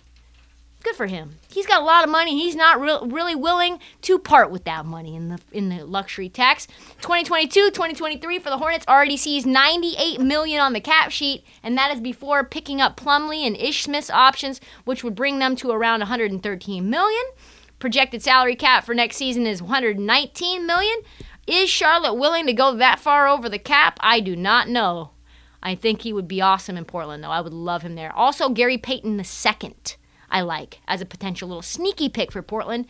Good 0.87 0.95
for 0.95 1.07
him. 1.09 1.38
He's 1.49 1.66
got 1.66 1.83
a 1.83 1.85
lot 1.85 2.05
of 2.05 2.11
money. 2.11 2.38
He's 2.38 2.55
not 2.55 2.81
re- 2.81 3.00
really 3.12 3.35
willing 3.35 3.81
to 4.02 4.21
part 4.21 4.52
with 4.52 4.62
that 4.66 4.87
money 4.87 5.16
in 5.16 5.31
the 5.31 5.40
in 5.50 5.69
the 5.69 5.85
luxury 5.85 6.28
tax. 6.28 6.69
2022, 7.00 7.71
2023 7.73 8.38
for 8.38 8.50
the 8.50 8.59
Hornets 8.59 8.87
already 8.87 9.16
sees 9.16 9.45
98 9.45 10.21
million 10.21 10.61
on 10.61 10.75
the 10.75 10.81
cap 10.81 11.11
sheet, 11.11 11.45
and 11.64 11.76
that 11.76 11.93
is 11.93 12.00
before 12.00 12.45
picking 12.45 12.81
up 12.81 12.97
Plumlee 12.97 13.45
and 13.45 13.57
Ish 13.57 13.83
Smith's 13.83 14.11
options, 14.11 14.61
which 14.85 15.02
would 15.02 15.16
bring 15.16 15.40
them 15.40 15.57
to 15.57 15.73
around 15.73 15.99
113 15.99 16.88
million. 16.88 17.25
Projected 17.81 18.23
salary 18.23 18.55
cap 18.55 18.85
for 18.85 18.95
next 18.95 19.16
season 19.16 19.45
is 19.45 19.61
119 19.61 20.66
million. 20.69 20.99
Is 21.49 21.69
Charlotte 21.69 22.14
willing 22.14 22.47
to 22.47 22.52
go 22.52 22.76
that 22.76 23.00
far 23.00 23.26
over 23.26 23.49
the 23.49 23.59
cap? 23.59 23.99
I 23.99 24.21
do 24.21 24.37
not 24.37 24.69
know. 24.69 25.11
I 25.64 25.75
think 25.75 26.02
he 26.02 26.12
would 26.12 26.28
be 26.28 26.40
awesome 26.40 26.76
in 26.76 26.85
Portland, 26.85 27.25
though. 27.25 27.31
I 27.31 27.40
would 27.40 27.52
love 27.52 27.83
him 27.83 27.97
there. 27.97 28.12
Also, 28.12 28.50
Gary 28.50 28.78
Payton 28.78 29.19
II, 29.19 29.75
I 30.30 30.40
like 30.40 30.80
as 30.87 31.00
a 31.00 31.06
potential 31.06 31.49
little 31.49 31.62
sneaky 31.62 32.09
pick 32.09 32.33
for 32.33 32.42
Portland. 32.42 32.87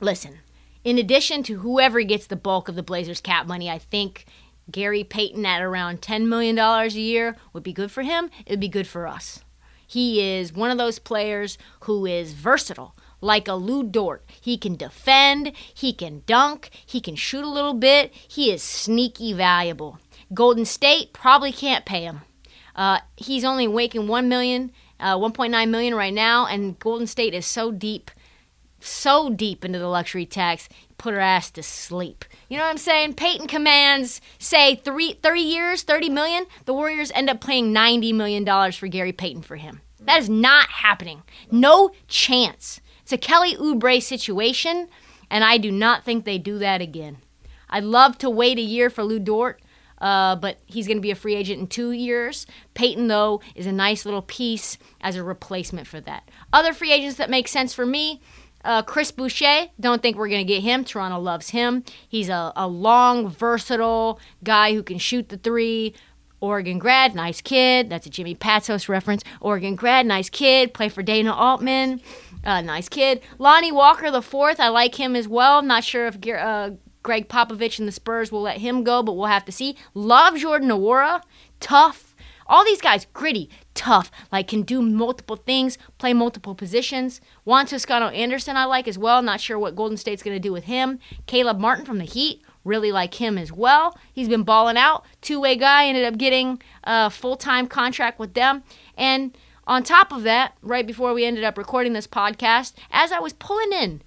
Listen, 0.00 0.38
in 0.84 0.98
addition 0.98 1.42
to 1.44 1.60
whoever 1.60 2.02
gets 2.02 2.26
the 2.26 2.36
bulk 2.36 2.68
of 2.68 2.74
the 2.74 2.82
Blazers' 2.82 3.20
cap 3.20 3.46
money, 3.46 3.70
I 3.70 3.78
think 3.78 4.26
Gary 4.70 5.04
Payton 5.04 5.44
at 5.46 5.62
around 5.62 6.00
$10 6.00 6.26
million 6.26 6.58
a 6.58 6.86
year 6.88 7.36
would 7.52 7.62
be 7.62 7.72
good 7.72 7.90
for 7.90 8.02
him. 8.02 8.30
It 8.46 8.50
would 8.50 8.60
be 8.60 8.68
good 8.68 8.86
for 8.86 9.06
us. 9.06 9.44
He 9.86 10.20
is 10.20 10.52
one 10.52 10.70
of 10.70 10.78
those 10.78 10.98
players 10.98 11.58
who 11.80 12.06
is 12.06 12.32
versatile 12.32 12.96
like 13.20 13.46
a 13.46 13.54
Lu 13.54 13.82
Dort. 13.82 14.24
He 14.40 14.58
can 14.58 14.74
defend, 14.74 15.52
he 15.72 15.92
can 15.92 16.22
dunk, 16.26 16.70
he 16.84 17.00
can 17.00 17.14
shoot 17.14 17.44
a 17.44 17.48
little 17.48 17.74
bit. 17.74 18.12
He 18.12 18.50
is 18.50 18.62
sneaky 18.62 19.32
valuable. 19.32 19.98
Golden 20.34 20.64
State 20.64 21.12
probably 21.12 21.52
can't 21.52 21.84
pay 21.84 22.02
him. 22.02 22.22
Uh, 22.74 23.00
he's 23.16 23.44
only 23.44 23.66
making 23.66 24.08
one 24.08 24.28
million, 24.28 24.72
uh, 25.02 25.18
1.9 25.18 25.68
million 25.68 25.94
right 25.94 26.14
now, 26.14 26.46
and 26.46 26.78
Golden 26.78 27.06
State 27.06 27.34
is 27.34 27.44
so 27.44 27.72
deep, 27.72 28.10
so 28.80 29.28
deep 29.28 29.64
into 29.64 29.78
the 29.78 29.88
luxury 29.88 30.24
tax. 30.24 30.68
Put 30.96 31.12
her 31.12 31.20
ass 31.20 31.50
to 31.52 31.62
sleep. 31.62 32.24
You 32.48 32.56
know 32.56 32.62
what 32.62 32.70
I'm 32.70 32.78
saying? 32.78 33.14
Payton 33.14 33.48
commands, 33.48 34.20
say, 34.38 34.76
three, 34.76 35.14
30 35.14 35.40
years, 35.40 35.82
30 35.82 36.08
million. 36.08 36.46
The 36.64 36.72
Warriors 36.72 37.10
end 37.14 37.28
up 37.28 37.40
paying 37.40 37.72
90 37.72 38.12
million 38.12 38.44
dollars 38.44 38.76
for 38.76 38.86
Gary 38.86 39.12
Payton 39.12 39.42
for 39.42 39.56
him. 39.56 39.80
That 40.00 40.20
is 40.20 40.30
not 40.30 40.68
happening. 40.68 41.22
No 41.50 41.90
chance. 42.06 42.80
It's 43.02 43.12
a 43.12 43.18
Kelly 43.18 43.56
Oubre 43.56 44.00
situation, 44.00 44.88
and 45.28 45.42
I 45.42 45.58
do 45.58 45.72
not 45.72 46.04
think 46.04 46.24
they 46.24 46.38
do 46.38 46.58
that 46.58 46.80
again. 46.80 47.18
I'd 47.68 47.84
love 47.84 48.18
to 48.18 48.30
wait 48.30 48.58
a 48.58 48.62
year 48.62 48.90
for 48.90 49.02
Lu 49.02 49.18
Dort, 49.18 49.61
uh, 50.02 50.36
but 50.36 50.58
he's 50.66 50.86
going 50.86 50.98
to 50.98 51.02
be 51.02 51.12
a 51.12 51.14
free 51.14 51.36
agent 51.36 51.60
in 51.60 51.66
two 51.68 51.92
years. 51.92 52.44
Payton, 52.74 53.06
though, 53.06 53.40
is 53.54 53.66
a 53.66 53.72
nice 53.72 54.04
little 54.04 54.20
piece 54.20 54.76
as 55.00 55.16
a 55.16 55.22
replacement 55.22 55.86
for 55.86 56.00
that. 56.00 56.28
Other 56.52 56.74
free 56.74 56.92
agents 56.92 57.16
that 57.16 57.30
make 57.30 57.48
sense 57.48 57.72
for 57.72 57.86
me. 57.86 58.20
Uh, 58.64 58.82
Chris 58.82 59.10
Boucher, 59.10 59.68
don't 59.80 60.02
think 60.02 60.16
we're 60.16 60.28
going 60.28 60.46
to 60.46 60.52
get 60.52 60.62
him. 60.62 60.84
Toronto 60.84 61.18
loves 61.18 61.50
him. 61.50 61.84
He's 62.08 62.28
a, 62.28 62.52
a 62.54 62.66
long, 62.66 63.28
versatile 63.28 64.20
guy 64.44 64.74
who 64.74 64.82
can 64.82 64.98
shoot 64.98 65.30
the 65.30 65.36
three, 65.36 65.94
Oregon 66.40 66.78
grad, 66.78 67.14
nice 67.14 67.40
kid. 67.40 67.88
That's 67.88 68.06
a 68.06 68.10
Jimmy 68.10 68.34
Patsos 68.34 68.88
reference. 68.88 69.22
Oregon 69.40 69.76
grad, 69.76 70.06
nice 70.06 70.28
kid. 70.28 70.74
Play 70.74 70.88
for 70.88 71.02
Dana 71.02 71.32
Altman. 71.32 72.00
Uh, 72.44 72.60
nice 72.60 72.88
kid. 72.88 73.20
Lonnie 73.38 73.70
Walker 73.70 74.10
the 74.10 74.22
fourth, 74.22 74.58
I 74.58 74.68
like 74.68 74.96
him 74.96 75.14
as 75.14 75.28
well. 75.28 75.62
Not 75.62 75.84
sure 75.84 76.06
if 76.08 76.16
uh, 76.26 76.70
Gregg 77.02 77.28
Popovich 77.28 77.78
and 77.78 77.88
the 77.88 77.92
Spurs 77.92 78.30
will 78.30 78.42
let 78.42 78.58
him 78.58 78.84
go, 78.84 79.02
but 79.02 79.14
we'll 79.14 79.26
have 79.26 79.44
to 79.46 79.52
see. 79.52 79.76
Love 79.94 80.36
Jordan 80.36 80.68
Nwora, 80.68 81.22
tough. 81.60 82.14
All 82.46 82.64
these 82.64 82.80
guys, 82.80 83.06
gritty, 83.12 83.48
tough, 83.72 84.10
like 84.30 84.48
can 84.48 84.62
do 84.62 84.82
multiple 84.82 85.36
things, 85.36 85.78
play 85.98 86.12
multiple 86.12 86.54
positions. 86.54 87.20
Juan 87.44 87.66
Toscano 87.66 88.08
Anderson, 88.08 88.56
I 88.56 88.64
like 88.64 88.86
as 88.86 88.98
well. 88.98 89.22
Not 89.22 89.40
sure 89.40 89.58
what 89.58 89.76
Golden 89.76 89.96
State's 89.96 90.22
going 90.22 90.36
to 90.36 90.40
do 90.40 90.52
with 90.52 90.64
him. 90.64 90.98
Caleb 91.26 91.58
Martin 91.58 91.84
from 91.84 91.98
the 91.98 92.04
Heat, 92.04 92.42
really 92.64 92.92
like 92.92 93.14
him 93.14 93.38
as 93.38 93.52
well. 93.52 93.96
He's 94.12 94.28
been 94.28 94.42
balling 94.42 94.76
out. 94.76 95.04
Two 95.20 95.40
way 95.40 95.56
guy, 95.56 95.86
ended 95.86 96.04
up 96.04 96.18
getting 96.18 96.60
a 96.84 97.10
full 97.10 97.36
time 97.36 97.66
contract 97.66 98.18
with 98.18 98.34
them. 98.34 98.64
And 98.96 99.36
on 99.66 99.82
top 99.82 100.12
of 100.12 100.24
that, 100.24 100.56
right 100.60 100.86
before 100.86 101.14
we 101.14 101.24
ended 101.24 101.44
up 101.44 101.56
recording 101.56 101.92
this 101.92 102.06
podcast, 102.06 102.74
as 102.90 103.12
I 103.12 103.20
was 103.20 103.32
pulling 103.32 103.72
in 103.72 104.02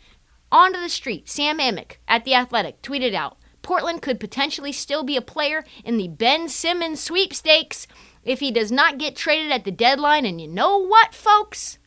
onto 0.56 0.80
the 0.80 0.88
street, 0.88 1.28
Sam 1.28 1.60
Amick 1.60 1.98
at 2.08 2.24
The 2.24 2.34
Athletic 2.34 2.82
tweeted 2.82 3.14
out 3.14 3.38
Portland 3.62 4.02
could 4.02 4.22
potentially 4.22 4.72
still 4.72 5.04
be 5.04 5.18
a 5.18 5.22
player 5.22 5.66
in 5.84 5.98
the 5.98 6.08
Ben 6.08 6.48
Simmons 6.48 7.02
sweepstakes 7.02 7.88
if 8.24 8.40
he 8.40 8.52
does 8.52 8.72
not 8.72 8.98
get 8.98 9.18
traded 9.18 9.52
at 9.52 9.66
the 9.66 9.72
deadline. 9.72 10.24
And 10.26 10.40
you 10.40 10.48
know 10.48 10.78
what, 10.78 11.14
folks? 11.14 11.78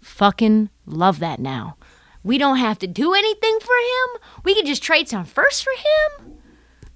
Fucking 0.00 0.68
love 0.84 1.20
that 1.20 1.40
now. 1.40 1.78
We 2.22 2.36
don't 2.36 2.58
have 2.58 2.78
to 2.80 2.86
do 2.86 3.14
anything 3.14 3.58
for 3.60 3.66
him. 3.66 4.20
We 4.44 4.54
can 4.54 4.66
just 4.66 4.82
trade 4.82 5.08
some 5.08 5.24
first 5.24 5.64
for 5.64 5.72
him. 5.72 6.34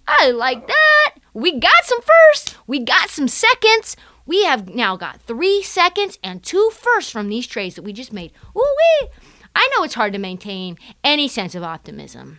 I 0.07 0.33
like 0.33 0.67
that. 0.67 1.15
We 1.33 1.59
got 1.59 1.85
some 1.85 2.01
firsts. 2.03 2.57
We 2.67 2.81
got 2.81 3.09
some 3.09 3.29
seconds. 3.29 3.97
We 4.27 4.45
have 4.45 4.75
now 4.75 4.97
got 4.97 5.23
three 5.23 5.63
seconds 5.63 6.19
and 6.23 6.43
two 6.43 6.71
firsts 6.75 7.11
from 7.11 7.29
these 7.29 7.47
trades 7.47 7.75
that 7.77 7.83
we 7.83 7.93
just 7.93 8.13
made. 8.13 8.33
Ooh 8.55 8.77
wee! 9.03 9.09
I 9.55 9.69
know 9.75 9.85
it's 9.85 9.95
hard 9.95 10.13
to 10.13 10.19
maintain 10.19 10.79
any 11.03 11.29
sense 11.29 11.55
of 11.55 11.63
optimism, 11.63 12.39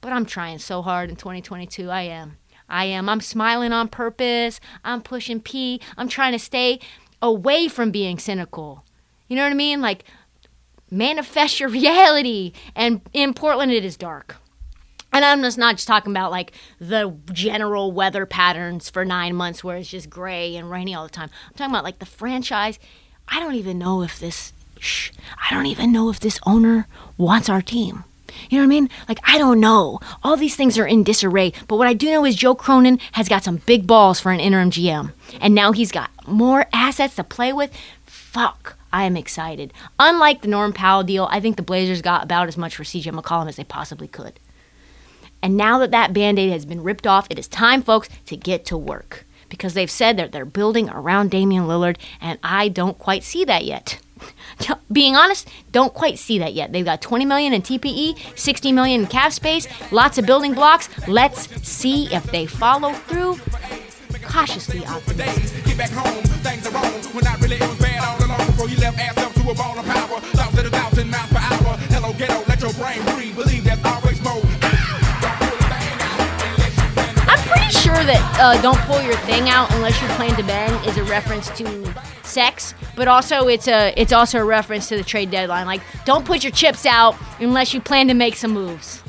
but 0.00 0.12
I'm 0.12 0.26
trying 0.26 0.58
so 0.58 0.82
hard 0.82 1.10
in 1.10 1.16
2022. 1.16 1.90
I 1.90 2.02
am. 2.02 2.38
I 2.68 2.84
am. 2.86 3.08
I'm 3.08 3.20
smiling 3.20 3.72
on 3.72 3.88
purpose. 3.88 4.60
I'm 4.84 5.02
pushing 5.02 5.40
P. 5.40 5.80
I'm 5.96 6.08
trying 6.08 6.32
to 6.32 6.38
stay 6.38 6.80
away 7.20 7.68
from 7.68 7.90
being 7.90 8.18
cynical. 8.18 8.84
You 9.28 9.36
know 9.36 9.42
what 9.42 9.52
I 9.52 9.56
mean? 9.56 9.80
Like, 9.80 10.04
manifest 10.90 11.60
your 11.60 11.68
reality. 11.70 12.52
And 12.74 13.00
in 13.12 13.34
Portland, 13.34 13.72
it 13.72 13.84
is 13.84 13.96
dark. 13.96 14.36
And 15.12 15.24
I'm 15.24 15.42
just 15.42 15.58
not 15.58 15.76
just 15.76 15.86
talking 15.86 16.12
about 16.12 16.30
like 16.30 16.52
the 16.78 17.14
general 17.32 17.92
weather 17.92 18.24
patterns 18.24 18.88
for 18.88 19.04
nine 19.04 19.36
months 19.36 19.62
where 19.62 19.76
it's 19.76 19.90
just 19.90 20.08
gray 20.08 20.56
and 20.56 20.70
rainy 20.70 20.94
all 20.94 21.04
the 21.04 21.10
time. 21.10 21.28
I'm 21.48 21.54
talking 21.54 21.72
about 21.72 21.84
like 21.84 21.98
the 21.98 22.06
franchise. 22.06 22.78
I 23.28 23.38
don't 23.38 23.54
even 23.54 23.78
know 23.78 24.02
if 24.02 24.18
this, 24.18 24.54
shh, 24.82 25.12
I 25.48 25.54
don't 25.54 25.66
even 25.66 25.92
know 25.92 26.10
if 26.10 26.20
this 26.20 26.40
owner 26.44 26.86
wants 27.16 27.48
our 27.48 27.62
team. 27.62 28.04
You 28.50 28.58
know 28.58 28.64
what 28.64 28.74
I 28.74 28.80
mean? 28.80 28.90
Like, 29.08 29.20
I 29.24 29.38
don't 29.38 29.60
know. 29.60 30.00
All 30.22 30.36
these 30.36 30.56
things 30.56 30.78
are 30.78 30.86
in 30.86 31.04
disarray. 31.04 31.52
But 31.68 31.76
what 31.76 31.86
I 31.86 31.94
do 31.94 32.10
know 32.10 32.24
is 32.24 32.34
Joe 32.34 32.54
Cronin 32.54 32.98
has 33.12 33.28
got 33.28 33.44
some 33.44 33.56
big 33.66 33.86
balls 33.86 34.20
for 34.20 34.32
an 34.32 34.40
interim 34.40 34.70
GM. 34.70 35.12
And 35.40 35.54
now 35.54 35.72
he's 35.72 35.92
got 35.92 36.10
more 36.26 36.66
assets 36.72 37.16
to 37.16 37.24
play 37.24 37.52
with. 37.52 37.72
Fuck. 38.06 38.76
I 38.92 39.04
am 39.04 39.16
excited. 39.16 39.72
Unlike 39.98 40.42
the 40.42 40.48
Norm 40.48 40.72
Powell 40.72 41.02
deal, 41.02 41.28
I 41.30 41.40
think 41.40 41.56
the 41.56 41.62
Blazers 41.62 42.02
got 42.02 42.24
about 42.24 42.48
as 42.48 42.58
much 42.58 42.76
for 42.76 42.84
CJ 42.84 43.12
McCollum 43.12 43.48
as 43.48 43.56
they 43.56 43.64
possibly 43.64 44.08
could. 44.08 44.38
And 45.42 45.56
now 45.56 45.78
that 45.78 45.90
that 45.90 46.12
band 46.12 46.38
aid 46.38 46.52
has 46.52 46.66
been 46.66 46.82
ripped 46.82 47.06
off, 47.06 47.26
it 47.30 47.38
is 47.38 47.48
time, 47.48 47.82
folks, 47.82 48.08
to 48.26 48.36
get 48.36 48.64
to 48.66 48.76
work. 48.76 49.24
Because 49.48 49.74
they've 49.74 49.90
said 49.90 50.16
that 50.16 50.32
they're 50.32 50.44
building 50.44 50.88
around 50.90 51.30
Damian 51.30 51.64
Lillard, 51.64 51.96
and 52.20 52.38
I 52.42 52.68
don't 52.68 52.98
quite 52.98 53.22
see 53.22 53.44
that 53.44 53.64
yet. 53.64 53.98
Being 54.90 55.16
honest, 55.16 55.48
don't 55.72 55.92
quite 55.94 56.18
see 56.18 56.38
that 56.38 56.52
yet. 56.54 56.72
They've 56.72 56.84
got 56.84 57.00
20 57.00 57.24
million 57.24 57.52
in 57.52 57.62
TPE, 57.62 58.38
60 58.38 58.72
million 58.72 59.02
in 59.02 59.06
cap 59.06 59.32
space, 59.32 59.66
lots 59.92 60.18
of 60.18 60.26
building 60.26 60.54
blocks. 60.54 60.88
Let's 61.08 61.48
see 61.66 62.12
if 62.12 62.24
they 62.30 62.46
follow 62.46 62.92
through. 62.92 63.38
cautiously 64.22 64.84
optimistic. 64.86 65.64
Get 65.64 65.78
back 65.78 65.90
home, 65.90 66.22
things 66.44 66.66
are 66.66 66.70
wrong. 66.72 66.92
When 67.14 67.26
I 67.26 67.36
really 67.36 67.56
it 67.56 67.68
was 67.68 67.78
bad 67.78 68.04
all 68.04 68.26
along 68.26 68.46
before 68.46 68.68
you 68.68 68.76
left 68.78 68.98
ass 68.98 69.18
up 69.18 69.32
to 69.34 69.50
a 69.50 69.54
ball 69.54 69.78
of 69.78 69.84
power. 69.86 70.20
Thoughts 70.20 70.58
at 70.58 70.66
a 70.66 70.70
thousand 70.70 71.10
miles 71.10 71.30
per 71.30 71.38
hour. 71.38 71.76
Hello, 71.90 72.12
ghetto, 72.12 72.42
let 72.48 72.60
your 72.60 72.72
brain 72.74 73.02
breathe. 73.14 73.36
Believe 73.36 73.64
there's 73.64 73.84
always 73.84 74.22
more. 74.22 74.40
Don't 74.42 74.88
pull 74.88 75.00
a 75.00 75.76
thing 75.76 75.98
out 75.98 76.14
unless 76.54 76.80
you 76.80 76.88
plan 76.88 77.16
to 77.16 77.22
I'm 77.28 77.38
pretty 77.48 77.70
sure 77.72 78.04
that 78.04 78.38
uh, 78.40 78.62
"Don't 78.62 78.78
pull 78.80 79.00
your 79.02 79.16
thing 79.28 79.48
out 79.48 79.72
unless 79.74 80.00
you 80.00 80.08
plan 80.08 80.36
to 80.36 80.42
bang" 80.44 80.72
is 80.88 80.96
a 80.98 81.04
reference 81.04 81.48
to 81.58 81.64
sex, 82.32 82.74
but 82.96 83.08
also 83.08 83.48
it's 83.48 83.68
a 83.68 83.92
it's 83.96 84.12
also 84.12 84.38
a 84.38 84.44
reference 84.44 84.88
to 84.88 84.96
the 84.96 85.04
trade 85.04 85.30
deadline. 85.30 85.66
Like, 85.66 85.82
don't 86.04 86.24
put 86.24 86.42
your 86.42 86.52
chips 86.52 86.86
out 86.86 87.16
unless 87.38 87.72
you 87.74 87.80
plan 87.80 88.08
to 88.08 88.14
make 88.14 88.36
some 88.36 88.52
moves. 88.52 89.02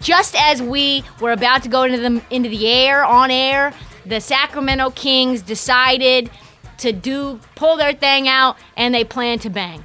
Just 0.00 0.36
as 0.36 0.62
we 0.62 1.02
were 1.20 1.32
about 1.32 1.62
to 1.64 1.68
go 1.68 1.82
into 1.82 1.98
the 1.98 2.22
into 2.30 2.48
the 2.48 2.68
air 2.68 3.04
on 3.04 3.30
air, 3.30 3.72
the 4.06 4.20
Sacramento 4.20 4.90
Kings 4.90 5.42
decided 5.42 6.30
to 6.78 6.92
do 6.92 7.40
pull 7.56 7.76
their 7.76 7.92
thing 7.92 8.28
out 8.28 8.56
and 8.76 8.94
they 8.94 9.04
plan 9.04 9.38
to 9.40 9.50
bang. 9.50 9.84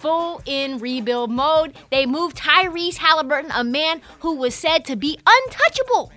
Full 0.00 0.42
in 0.44 0.78
rebuild 0.78 1.30
mode. 1.30 1.74
They 1.90 2.04
moved 2.06 2.36
Tyrese 2.36 2.96
Halliburton, 2.96 3.50
a 3.54 3.64
man 3.64 4.02
who 4.20 4.34
was 4.34 4.54
said 4.54 4.84
to 4.86 4.96
be 4.96 5.18
untouchable. 5.26 6.12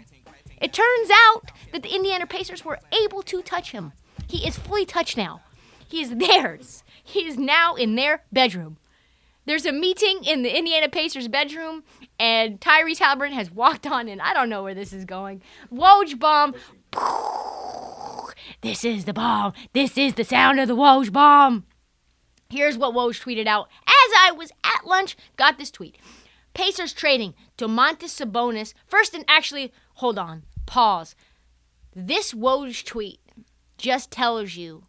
It 0.62 0.74
turns 0.74 1.10
out 1.12 1.52
that 1.72 1.84
the 1.84 1.94
Indiana 1.94 2.26
Pacers 2.26 2.66
were 2.66 2.80
able 3.04 3.22
to 3.24 3.42
touch 3.42 3.72
him. 3.72 3.94
He 4.28 4.46
is 4.46 4.58
fully 4.58 4.86
touched 4.86 5.16
now. 5.16 5.42
He 5.88 6.02
is 6.02 6.16
theirs. 6.16 6.84
He 7.04 7.26
is 7.26 7.38
now 7.38 7.76
in 7.76 7.96
their 7.96 8.24
bedroom. 8.32 8.78
There's 9.46 9.66
a 9.66 9.72
meeting 9.72 10.26
in 10.26 10.42
the 10.44 10.58
Indiana 10.58 10.90
Pacers 10.90 11.30
bedroom, 11.30 11.84
and 12.20 12.60
Tyrese 12.60 13.00
Halliburton 13.00 13.38
has 13.38 13.50
walked 13.50 13.88
on 13.88 14.10
in. 14.10 14.20
I 14.20 14.34
don't 14.34 14.50
know 14.50 14.62
where 14.62 14.76
this 14.76 14.92
is 14.92 15.06
going. 15.06 15.42
Woj 15.74 16.20
bomb. 16.20 16.54
This 18.62 18.84
is 18.84 19.06
the 19.06 19.14
bomb. 19.14 19.54
This 19.74 19.98
is 19.98 20.16
the 20.16 20.24
sound 20.24 20.60
of 20.60 20.68
the 20.68 20.76
Woj 20.76 21.12
bomb. 21.12 21.66
Here's 22.50 22.78
what 22.78 22.94
Woj 22.94 23.22
tweeted 23.22 23.46
out 23.46 23.70
as 23.86 24.12
I 24.18 24.32
was 24.36 24.52
at 24.64 24.88
lunch. 24.88 25.16
Got 25.36 25.58
this 25.58 25.70
tweet. 25.70 25.98
Pacers 26.54 26.94
trading 26.94 27.36
Domantas 27.58 28.20
Sabonis 28.20 28.74
first, 28.88 29.14
and 29.14 29.26
actually, 29.28 29.72
hold 29.96 30.18
on, 30.18 30.44
pause. 30.66 31.16
This 31.94 32.34
Woj 32.34 32.84
tweet 32.84 33.20
just 33.78 34.12
tells 34.12 34.56
you 34.56 34.86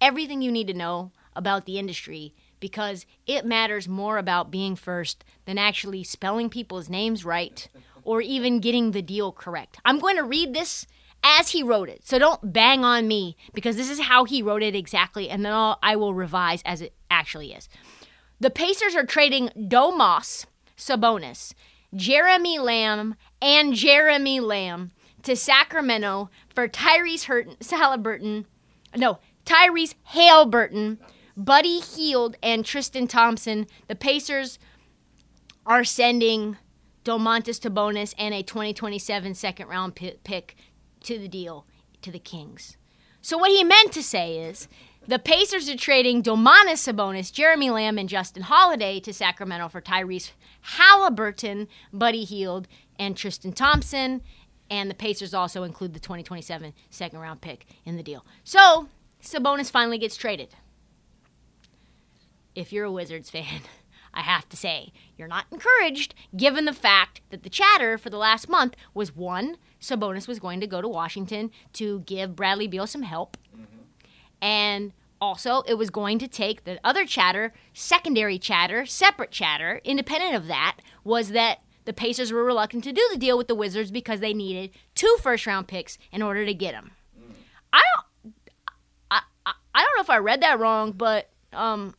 everything 0.00 0.42
you 0.42 0.52
need 0.52 0.66
to 0.66 0.74
know 0.74 1.12
about 1.34 1.66
the 1.66 1.78
industry 1.78 2.34
because 2.58 3.06
it 3.26 3.44
matters 3.44 3.88
more 3.88 4.18
about 4.18 4.50
being 4.50 4.76
first 4.76 5.24
than 5.46 5.58
actually 5.58 6.04
spelling 6.04 6.50
people's 6.50 6.90
names 6.90 7.24
right 7.24 7.68
or 8.02 8.20
even 8.20 8.60
getting 8.60 8.90
the 8.90 9.02
deal 9.02 9.32
correct. 9.32 9.78
I'm 9.84 9.98
going 9.98 10.16
to 10.16 10.22
read 10.22 10.54
this 10.54 10.86
as 11.22 11.50
he 11.50 11.62
wrote 11.62 11.88
it. 11.88 12.06
So 12.06 12.18
don't 12.18 12.52
bang 12.52 12.84
on 12.84 13.06
me 13.08 13.36
because 13.54 13.76
this 13.76 13.90
is 13.90 14.00
how 14.00 14.24
he 14.24 14.42
wrote 14.42 14.62
it 14.62 14.74
exactly 14.74 15.28
and 15.28 15.44
then 15.44 15.52
I'll, 15.52 15.78
I 15.82 15.96
will 15.96 16.14
revise 16.14 16.62
as 16.64 16.80
it 16.80 16.94
actually 17.10 17.52
is. 17.52 17.68
The 18.40 18.50
Pacers 18.50 18.94
are 18.94 19.04
trading 19.04 19.50
Domas 19.56 20.46
Sabonis, 20.80 21.52
Jeremy 21.94 22.58
Lamb, 22.58 23.16
and 23.42 23.74
Jeremy 23.74 24.40
Lamb 24.40 24.92
to 25.22 25.36
Sacramento 25.36 26.30
for 26.48 26.66
Tyrese 26.66 27.70
Halliburton, 27.70 28.46
no, 28.96 29.18
Tyrese 29.50 29.96
Haleburton, 30.14 30.98
Buddy 31.36 31.80
Hield, 31.80 32.36
and 32.40 32.64
Tristan 32.64 33.08
Thompson. 33.08 33.66
The 33.88 33.96
Pacers 33.96 34.60
are 35.66 35.82
sending 35.82 36.56
Domantas 37.04 37.58
Sabonis 37.58 38.14
and 38.16 38.32
a 38.32 38.44
2027 38.44 39.34
second 39.34 39.66
round 39.66 39.96
pick 39.96 40.54
to 41.02 41.18
the 41.18 41.26
deal 41.26 41.66
to 42.02 42.12
the 42.12 42.20
Kings. 42.20 42.76
So 43.22 43.36
what 43.36 43.50
he 43.50 43.64
meant 43.64 43.90
to 43.92 44.04
say 44.04 44.38
is 44.38 44.68
the 45.08 45.18
Pacers 45.18 45.68
are 45.68 45.76
trading 45.76 46.22
Domantas 46.22 46.86
Sabonis, 46.86 47.32
Jeremy 47.32 47.70
Lamb, 47.70 47.98
and 47.98 48.08
Justin 48.08 48.44
Holiday 48.44 49.00
to 49.00 49.12
Sacramento 49.12 49.68
for 49.68 49.80
Tyrese 49.80 50.30
Halliburton, 50.60 51.66
Buddy 51.92 52.22
Hield, 52.22 52.68
and 53.00 53.16
Tristan 53.16 53.52
Thompson. 53.52 54.22
And 54.70 54.88
the 54.88 54.94
Pacers 54.94 55.34
also 55.34 55.64
include 55.64 55.94
the 55.94 55.98
2027 55.98 56.72
second 56.88 57.18
round 57.18 57.40
pick 57.40 57.66
in 57.84 57.96
the 57.96 58.04
deal. 58.04 58.24
So 58.44 58.88
Sabonis 59.22 59.70
finally 59.70 59.98
gets 59.98 60.16
traded. 60.16 60.54
If 62.54 62.72
you're 62.72 62.84
a 62.84 62.92
Wizards 62.92 63.30
fan, 63.30 63.62
I 64.14 64.22
have 64.22 64.48
to 64.48 64.56
say, 64.56 64.92
you're 65.16 65.28
not 65.28 65.46
encouraged 65.52 66.14
given 66.36 66.64
the 66.64 66.72
fact 66.72 67.20
that 67.30 67.42
the 67.42 67.50
chatter 67.50 67.96
for 67.96 68.10
the 68.10 68.16
last 68.18 68.48
month 68.48 68.74
was 68.92 69.14
one, 69.14 69.56
Sabonis 69.80 70.26
was 70.26 70.40
going 70.40 70.60
to 70.60 70.66
go 70.66 70.80
to 70.80 70.88
Washington 70.88 71.50
to 71.74 72.00
give 72.00 72.34
Bradley 72.34 72.66
Beal 72.66 72.86
some 72.86 73.02
help. 73.02 73.36
And 74.42 74.92
also, 75.20 75.62
it 75.62 75.74
was 75.74 75.90
going 75.90 76.18
to 76.18 76.26
take 76.26 76.64
the 76.64 76.80
other 76.82 77.04
chatter, 77.04 77.52
secondary 77.74 78.38
chatter, 78.38 78.86
separate 78.86 79.30
chatter, 79.30 79.80
independent 79.84 80.34
of 80.34 80.46
that, 80.46 80.78
was 81.04 81.30
that 81.30 81.60
the 81.84 81.92
Pacers 81.92 82.32
were 82.32 82.44
reluctant 82.44 82.84
to 82.84 82.92
do 82.92 83.06
the 83.12 83.18
deal 83.18 83.36
with 83.36 83.46
the 83.46 83.54
Wizards 83.54 83.90
because 83.90 84.20
they 84.20 84.32
needed 84.32 84.70
two 84.94 85.16
first 85.20 85.46
round 85.46 85.68
picks 85.68 85.98
in 86.10 86.22
order 86.22 86.46
to 86.46 86.54
get 86.54 86.74
him. 86.74 86.92
I 89.74 89.82
don't 89.82 89.96
know 89.96 90.02
if 90.02 90.10
I 90.10 90.18
read 90.18 90.42
that 90.42 90.58
wrong, 90.58 90.92
but 90.92 91.30
um, 91.52 91.94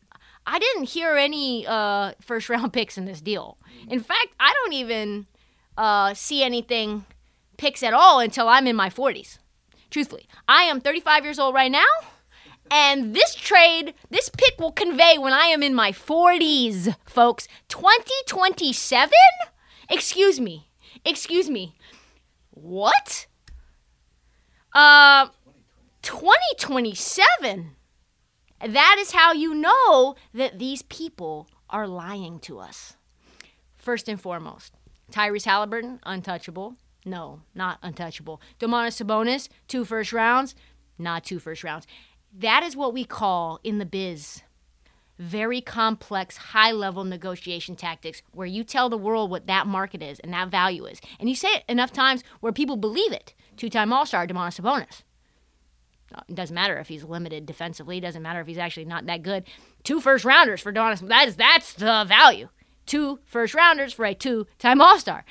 I 0.46 0.58
didn't 0.58 0.84
hear 0.84 1.16
any 1.16 1.66
uh, 1.66 2.12
first 2.20 2.48
round 2.48 2.72
picks 2.72 2.98
in 2.98 3.04
this 3.04 3.20
deal. 3.20 3.58
In 3.88 4.00
fact, 4.00 4.28
I 4.38 4.52
don't 4.62 4.72
even 4.74 5.26
uh, 5.76 6.14
see 6.14 6.42
anything 6.42 7.04
picks 7.56 7.82
at 7.82 7.94
all 7.94 8.20
until 8.20 8.48
I'm 8.48 8.66
in 8.66 8.76
my 8.76 8.90
40s. 8.90 9.38
Truthfully, 9.90 10.26
I 10.48 10.62
am 10.62 10.80
35 10.80 11.24
years 11.24 11.38
old 11.38 11.54
right 11.54 11.70
now, 11.70 11.84
and 12.70 13.14
this 13.14 13.34
trade, 13.34 13.92
this 14.10 14.30
pick 14.30 14.58
will 14.58 14.72
convey 14.72 15.18
when 15.18 15.34
I 15.34 15.46
am 15.46 15.62
in 15.62 15.74
my 15.74 15.92
40s, 15.92 16.96
folks. 17.04 17.46
2027? 17.68 19.12
Excuse 19.90 20.40
me. 20.40 20.70
Excuse 21.04 21.50
me. 21.50 21.74
What? 22.50 23.26
Uh, 24.72 25.28
2027. 26.02 27.76
That 28.66 28.96
is 28.98 29.12
how 29.12 29.32
you 29.32 29.54
know 29.54 30.14
that 30.34 30.58
these 30.58 30.82
people 30.82 31.48
are 31.70 31.88
lying 31.88 32.38
to 32.40 32.58
us. 32.58 32.96
First 33.76 34.08
and 34.08 34.20
foremost, 34.20 34.74
Tyrese 35.10 35.46
Halliburton, 35.46 36.00
untouchable. 36.04 36.76
No, 37.04 37.42
not 37.54 37.78
untouchable. 37.82 38.40
Domantas 38.60 39.02
Sabonis, 39.02 39.48
two 39.66 39.84
first 39.84 40.12
rounds, 40.12 40.54
not 40.98 41.24
two 41.24 41.40
first 41.40 41.64
rounds. 41.64 41.86
That 42.32 42.62
is 42.62 42.76
what 42.76 42.94
we 42.94 43.04
call 43.04 43.58
in 43.64 43.78
the 43.78 43.84
biz 43.84 44.42
very 45.18 45.60
complex, 45.60 46.36
high 46.36 46.72
level 46.72 47.04
negotiation 47.04 47.76
tactics 47.76 48.22
where 48.32 48.46
you 48.46 48.64
tell 48.64 48.88
the 48.88 48.96
world 48.96 49.30
what 49.30 49.46
that 49.46 49.66
market 49.66 50.02
is 50.02 50.18
and 50.20 50.32
that 50.32 50.48
value 50.48 50.84
is. 50.84 51.00
And 51.20 51.28
you 51.28 51.36
say 51.36 51.48
it 51.48 51.64
enough 51.68 51.92
times 51.92 52.24
where 52.40 52.52
people 52.52 52.76
believe 52.76 53.12
it. 53.12 53.34
Two 53.56 53.68
time 53.68 53.92
All 53.92 54.06
Star, 54.06 54.26
Demonis 54.26 54.60
Sabonis. 54.60 55.02
It 56.28 56.34
doesn't 56.34 56.54
matter 56.54 56.78
if 56.78 56.88
he's 56.88 57.04
limited 57.04 57.46
defensively. 57.46 57.98
It 57.98 58.02
doesn't 58.02 58.22
matter 58.22 58.40
if 58.40 58.46
he's 58.46 58.58
actually 58.58 58.84
not 58.84 59.06
that 59.06 59.22
good. 59.22 59.44
Two 59.84 60.00
first 60.00 60.24
rounders 60.24 60.60
for 60.60 60.72
Donis. 60.72 61.06
That 61.06 61.28
is 61.28 61.36
that's 61.36 61.72
the 61.72 62.04
value. 62.06 62.48
Two 62.86 63.20
first 63.24 63.54
rounders 63.54 63.92
for 63.92 64.04
a 64.04 64.14
two 64.14 64.46
time 64.58 64.80
All 64.80 64.98
Star. 64.98 65.24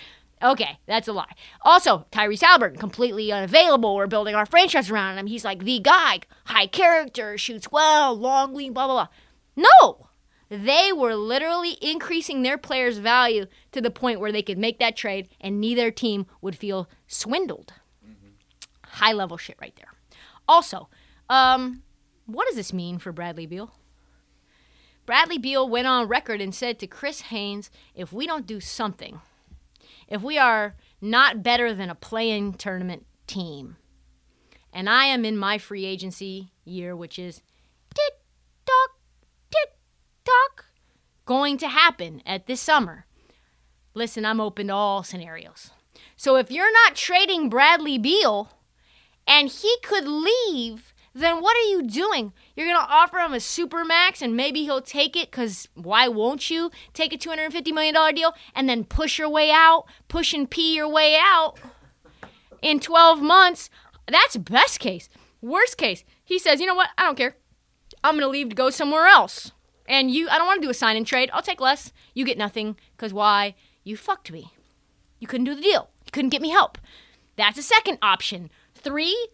Okay, 0.44 0.80
that's 0.88 1.08
a 1.08 1.14
lie. 1.14 1.34
Also, 1.62 2.06
Tyrese 2.12 2.42
Halliburton, 2.42 2.80
completely 2.80 3.32
unavailable. 3.32 3.96
We're 3.96 4.08
building 4.08 4.34
our 4.34 4.48
franchise 4.48 4.90
around 4.90 5.20
him. 5.20 5.28
He's 5.28 5.46
like 5.46 5.64
the 5.64 5.80
guy, 5.80 6.22
high 6.46 6.66
character, 6.66 7.38
shoots 7.38 7.72
well, 7.72 8.16
long 8.16 8.56
lead, 8.56 8.74
blah, 8.74 8.88
blah, 8.88 9.08
blah. 9.56 9.66
No! 9.82 10.08
They 10.50 10.92
were 10.92 11.16
literally 11.16 11.78
increasing 11.82 12.42
their 12.42 12.58
players' 12.58 12.98
value 12.98 13.46
to 13.72 13.82
the 13.82 13.92
point 13.92 14.20
where 14.20 14.32
they 14.32 14.42
could 14.42 14.58
make 14.58 14.80
that 14.80 14.98
trade 14.98 15.30
and 15.40 15.62
neither 15.62 15.92
team 15.92 16.26
would 16.42 16.58
feel 16.58 16.90
swindled. 17.08 17.74
Mm-hmm. 18.04 18.32
High 18.84 19.14
level 19.14 19.38
shit 19.38 19.58
right 19.62 19.76
there. 19.78 19.94
Also, 20.52 20.90
um, 21.30 21.82
what 22.26 22.46
does 22.46 22.58
this 22.58 22.74
mean 22.74 23.00
for 23.00 23.14
Bradley 23.14 23.46
Beal? 23.46 23.74
Bradley 25.06 25.38
Beal 25.38 25.68
went 25.68 25.88
on 25.88 26.10
record 26.10 26.42
and 26.42 26.54
said 26.54 26.78
to 26.80 26.88
Chris 26.88 27.22
Haynes, 27.22 27.72
if 27.96 28.12
we 28.12 28.28
don't 28.28 28.46
do 28.46 28.60
something, 28.60 29.22
if 30.10 30.22
we 30.22 30.38
are 30.38 30.76
not 31.00 31.42
better 31.42 31.74
than 31.74 31.90
a 31.90 31.96
play-in 31.96 32.52
tournament 32.56 33.06
team, 33.28 33.78
and 34.74 34.90
I 34.90 35.06
am 35.06 35.24
in 35.24 35.38
my 35.38 35.58
free 35.58 35.86
agency 35.86 36.52
year, 36.66 36.98
which 36.98 37.18
is 37.18 37.42
tick 37.96 38.20
tock, 38.66 38.98
tick 39.52 39.78
tock, 40.26 40.66
going 41.26 41.58
to 41.60 41.70
happen 41.70 42.22
at 42.26 42.46
this 42.46 42.60
summer. 42.60 43.06
Listen, 43.94 44.26
I'm 44.26 44.42
open 44.42 44.68
to 44.68 44.74
all 44.74 45.02
scenarios. 45.02 45.72
So 46.18 46.36
if 46.36 46.52
you're 46.52 46.74
not 46.74 46.98
trading 46.98 47.48
Bradley 47.48 47.98
Beal 47.98 48.50
and 49.28 49.50
he 49.50 49.76
could 49.84 50.08
leave, 50.08 50.94
then 51.14 51.42
what 51.42 51.58
are 51.58 51.70
you 51.70 51.84
doing? 51.84 52.34
You're 52.56 52.68
going 52.68 52.80
to 52.80 52.92
offer 52.92 53.18
him 53.20 53.34
a 53.34 53.40
super 53.40 53.84
max 53.84 54.22
and 54.22 54.36
maybe 54.36 54.64
he'll 54.64 54.82
take 54.82 55.16
it 55.16 55.30
because 55.30 55.68
why 55.74 56.08
won't 56.08 56.50
you 56.50 56.72
take 56.94 57.14
a 57.14 57.18
$250 57.18 57.74
million 57.74 58.16
deal 58.16 58.34
and 58.56 58.70
then 58.70 58.86
push 58.86 59.20
your 59.20 59.30
way 59.30 59.52
out, 59.52 59.86
push 60.08 60.34
and 60.34 60.50
pee 60.50 60.76
your 60.76 60.88
way 60.88 61.18
out 61.20 61.56
in 62.62 62.80
12 62.80 63.22
months? 63.22 63.70
That's 64.08 64.38
best 64.38 64.80
case. 64.80 65.10
Worst 65.42 65.78
case, 65.78 66.04
he 66.24 66.40
says, 66.40 66.62
you 66.62 66.68
know 66.68 66.76
what? 66.76 66.90
I 66.98 67.04
don't 67.04 67.18
care. 67.18 67.36
I'm 68.04 68.16
gonna 68.16 68.28
leave 68.28 68.50
to 68.50 68.56
go 68.56 68.70
somewhere 68.70 69.06
else. 69.06 69.52
And 69.88 70.12
you, 70.12 70.30
I 70.30 70.38
don't 70.38 70.48
want 70.48 70.62
to 70.62 70.66
do 70.66 70.72
a 70.72 70.76
sign 70.76 70.96
and 70.96 71.06
trade. 71.06 71.30
I'll 71.34 71.42
take 71.42 71.60
less. 71.60 71.92
You 72.14 72.24
get 72.24 72.38
nothing. 72.38 72.78
Cause 72.98 73.14
why? 73.14 73.56
You 73.84 73.98
fucked 73.98 74.32
me. 74.32 74.54
You 75.20 75.28
couldn't 75.28 75.46
do 75.46 75.56
the 75.56 75.62
deal. 75.62 75.90
You 76.06 76.12
couldn't 76.12 76.30
get 76.30 76.42
me 76.42 76.50
help. 76.50 76.78
That's 77.36 77.58
a 77.58 77.64
second 77.64 77.98
option. 78.02 78.50
Three, 78.82 79.30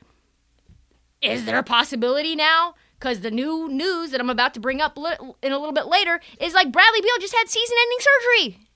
is 1.22 1.46
there 1.46 1.58
a 1.58 1.64
possibility 1.64 2.36
now? 2.36 2.76
Because 3.00 3.22
the 3.22 3.32
new 3.32 3.70
news 3.70 4.12
that 4.12 4.20
I'm 4.20 4.30
about 4.30 4.54
to 4.56 4.60
bring 4.60 4.82
up 4.82 4.98
li- 4.98 5.34
in 5.42 5.52
a 5.52 5.58
little 5.58 5.74
bit 5.74 5.86
later 5.86 6.20
is 6.40 6.54
like 6.54 6.72
Bradley 6.72 7.02
Beal 7.02 7.20
just 7.20 7.36
had 7.36 7.48
season 7.48 7.76
ending 7.80 8.00
surgery. 8.00 8.68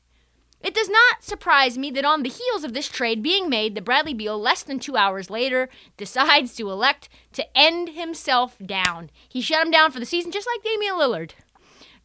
It 0.63 0.75
does 0.75 0.89
not 0.89 1.23
surprise 1.23 1.77
me 1.77 1.89
that 1.91 2.05
on 2.05 2.21
the 2.21 2.29
heels 2.29 2.63
of 2.63 2.73
this 2.73 2.88
trade 2.88 3.23
being 3.23 3.49
made, 3.49 3.73
that 3.73 3.84
Bradley 3.84 4.13
Beal, 4.13 4.39
less 4.39 4.62
than 4.62 4.79
two 4.79 4.95
hours 4.95 5.31
later, 5.31 5.69
decides 5.97 6.53
to 6.55 6.69
elect 6.69 7.10
to 7.34 7.57
end 7.57 7.89
himself 7.89 8.57
down. 8.63 9.10
He 9.27 9.41
shut 9.41 9.65
him 9.65 9.71
down 9.71 9.91
for 9.91 9.99
the 9.99 10.05
season, 10.05 10.31
just 10.31 10.47
like 10.47 10.63
Damian 10.63 10.95
Lillard. 10.95 11.31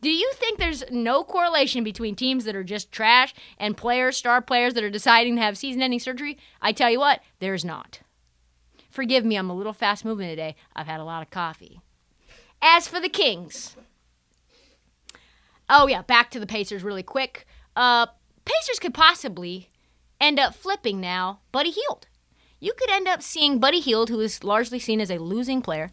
Do 0.01 0.11
you 0.11 0.31
think 0.35 0.59
there's 0.59 0.85
no 0.91 1.23
correlation 1.23 1.85
between 1.85 2.15
teams 2.15 2.45
that 2.45 2.57
are 2.57 2.65
just 2.65 2.93
trash 2.93 3.35
and 3.59 3.77
players, 3.77 4.17
star 4.17 4.41
players 4.41 4.75
that 4.75 4.85
are 4.85 4.91
deciding 4.91 5.37
to 5.37 5.43
have 5.43 5.59
season 5.59 5.83
ending 5.83 6.01
surgery? 6.01 6.39
I 6.63 6.73
tell 6.73 6.91
you 6.91 7.01
what, 7.01 7.21
there's 7.41 7.65
not. 7.65 8.01
Forgive 8.97 9.27
me, 9.27 9.37
I'm 9.37 9.51
a 9.51 9.55
little 9.55 9.75
fast 9.75 10.07
moving 10.07 10.27
today. 10.27 10.57
I've 10.75 10.87
had 10.87 11.01
a 11.01 11.05
lot 11.05 11.21
of 11.21 11.29
coffee. 11.29 11.83
As 12.63 12.89
for 12.89 12.99
the 12.99 13.11
Kings, 13.11 13.77
oh 15.69 15.87
yeah, 15.87 16.01
back 16.01 16.31
to 16.31 16.41
the 16.41 16.47
Pacers 16.47 16.83
really 16.83 17.03
quick. 17.03 17.47
Uh, 17.77 18.07
Pacers 18.47 18.79
could 18.81 18.95
possibly 18.95 19.69
end 20.19 20.41
up 20.41 20.55
flipping 20.55 20.99
now 20.99 21.41
Buddy 21.53 21.73
Hield. 21.73 22.07
You 22.59 22.73
could 22.73 22.89
end 22.89 23.07
up 23.07 23.21
seeing 23.21 23.59
Buddy 23.59 23.81
Hield, 23.81 24.09
who 24.09 24.19
is 24.19 24.43
largely 24.43 24.79
seen 24.79 25.03
as 25.03 25.11
a 25.11 25.19
losing 25.19 25.61
player, 25.61 25.91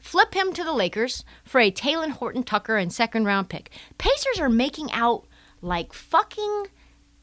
flip 0.00 0.32
him 0.32 0.54
to 0.54 0.64
the 0.64 0.72
Lakers 0.72 1.26
for 1.44 1.60
a 1.60 1.70
Talen 1.70 2.12
Horton 2.12 2.44
Tucker 2.44 2.78
and 2.78 2.90
second 2.90 3.26
round 3.26 3.50
pick. 3.50 3.70
Pacers 3.98 4.40
are 4.40 4.48
making 4.48 4.90
out 4.92 5.26
like 5.60 5.92
fucking 5.92 6.68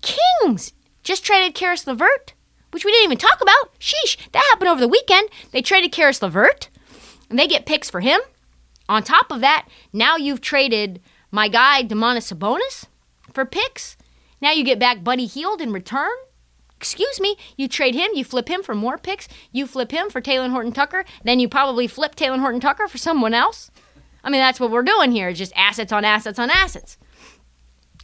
kings. 0.03 0.73
Just 1.01 1.25
traded 1.25 1.55
Caris 1.55 1.87
LeVert, 1.87 2.34
which 2.75 2.83
we 2.83 2.91
didn't 2.91 3.05
even 3.05 3.17
talk 3.17 3.39
about. 3.41 3.79
Sheesh, 3.79 4.17
that 4.33 4.43
happened 4.51 4.69
over 4.69 4.81
the 4.81 4.87
weekend. 4.89 5.29
They 5.51 5.61
traded 5.61 5.93
Caris 5.93 6.21
LeVert, 6.21 6.67
and 7.29 7.39
they 7.39 7.47
get 7.47 7.65
picks 7.65 7.89
for 7.89 8.01
him. 8.01 8.19
On 8.89 9.01
top 9.01 9.31
of 9.31 9.39
that, 9.39 9.69
now 9.93 10.17
you've 10.17 10.41
traded 10.41 11.01
my 11.31 11.47
guy 11.47 11.83
Demonis 11.83 12.33
Sabonis 12.33 12.87
for 13.31 13.45
picks. 13.45 13.95
Now 14.41 14.51
you 14.51 14.65
get 14.65 14.77
back 14.77 15.05
Buddy 15.05 15.25
Hield 15.25 15.61
in 15.61 15.71
return. 15.71 16.11
Excuse 16.75 17.21
me, 17.21 17.37
you 17.55 17.69
trade 17.69 17.95
him, 17.95 18.11
you 18.13 18.25
flip 18.25 18.49
him 18.49 18.61
for 18.61 18.75
more 18.75 18.97
picks, 18.97 19.29
you 19.53 19.65
flip 19.65 19.91
him 19.91 20.09
for 20.09 20.19
Talen 20.19 20.51
Horton 20.51 20.73
Tucker, 20.73 21.05
then 21.23 21.39
you 21.39 21.47
probably 21.47 21.87
flip 21.87 22.13
Talen 22.13 22.41
Horton 22.41 22.59
Tucker 22.59 22.89
for 22.89 22.97
someone 22.97 23.33
else. 23.33 23.71
I 24.21 24.29
mean, 24.29 24.41
that's 24.41 24.59
what 24.59 24.69
we're 24.69 24.83
doing 24.83 25.13
here, 25.13 25.31
just 25.31 25.53
assets 25.55 25.93
on 25.93 26.03
assets 26.03 26.37
on 26.37 26.49
assets. 26.49 26.97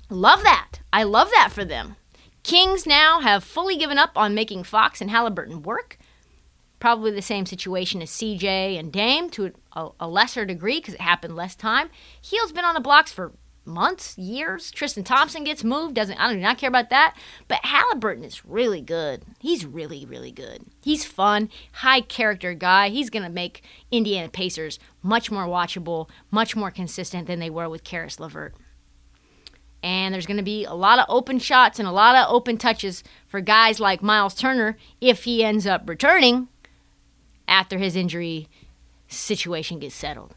Love 0.09 0.43
that. 0.43 0.79
I 0.93 1.03
love 1.03 1.29
that 1.31 1.49
for 1.51 1.65
them. 1.65 1.97
Kings 2.43 2.85
now 2.85 3.19
have 3.19 3.43
fully 3.43 3.77
given 3.77 3.97
up 3.97 4.11
on 4.15 4.33
making 4.33 4.63
Fox 4.63 5.01
and 5.01 5.09
Halliburton 5.09 5.61
work. 5.63 5.97
Probably 6.79 7.11
the 7.11 7.21
same 7.21 7.45
situation 7.45 8.01
as 8.01 8.09
CJ 8.09 8.79
and 8.79 8.91
Dame 8.91 9.29
to 9.31 9.51
a, 9.73 9.89
a 9.99 10.07
lesser 10.07 10.45
degree 10.45 10.79
because 10.79 10.95
it 10.95 11.01
happened 11.01 11.35
less 11.35 11.55
time. 11.55 11.89
Hield's 12.19 12.51
been 12.51 12.65
on 12.65 12.73
the 12.73 12.79
blocks 12.79 13.11
for 13.11 13.33
months, 13.65 14.17
years. 14.17 14.71
Tristan 14.71 15.03
Thompson 15.03 15.43
gets 15.43 15.63
moved. 15.63 15.95
Doesn't 15.95 16.17
I 16.17 16.33
do 16.33 16.39
not 16.39 16.57
care 16.57 16.69
about 16.69 16.89
that. 16.89 17.15
But 17.47 17.63
Halliburton 17.63 18.23
is 18.23 18.45
really 18.45 18.81
good. 18.81 19.23
He's 19.39 19.65
really 19.65 20.05
really 20.05 20.31
good. 20.31 20.65
He's 20.83 21.05
fun, 21.05 21.49
high 21.73 22.01
character 22.01 22.53
guy. 22.53 22.89
He's 22.89 23.09
gonna 23.09 23.29
make 23.29 23.63
Indiana 23.91 24.29
Pacers 24.29 24.79
much 25.03 25.31
more 25.31 25.45
watchable, 25.45 26.09
much 26.31 26.55
more 26.55 26.71
consistent 26.71 27.27
than 27.27 27.39
they 27.39 27.49
were 27.49 27.69
with 27.69 27.83
Caris 27.83 28.19
LeVert. 28.19 28.55
And 29.83 30.13
there's 30.13 30.27
going 30.27 30.37
to 30.37 30.43
be 30.43 30.63
a 30.63 30.73
lot 30.73 30.99
of 30.99 31.05
open 31.09 31.39
shots 31.39 31.79
and 31.79 31.87
a 31.87 31.91
lot 31.91 32.15
of 32.15 32.31
open 32.31 32.57
touches 32.57 33.03
for 33.27 33.41
guys 33.41 33.79
like 33.79 34.03
Miles 34.03 34.35
Turner 34.35 34.77
if 34.99 35.23
he 35.23 35.43
ends 35.43 35.65
up 35.65 35.89
returning 35.89 36.47
after 37.47 37.77
his 37.77 37.95
injury 37.95 38.47
situation 39.07 39.79
gets 39.79 39.95
settled. 39.95 40.35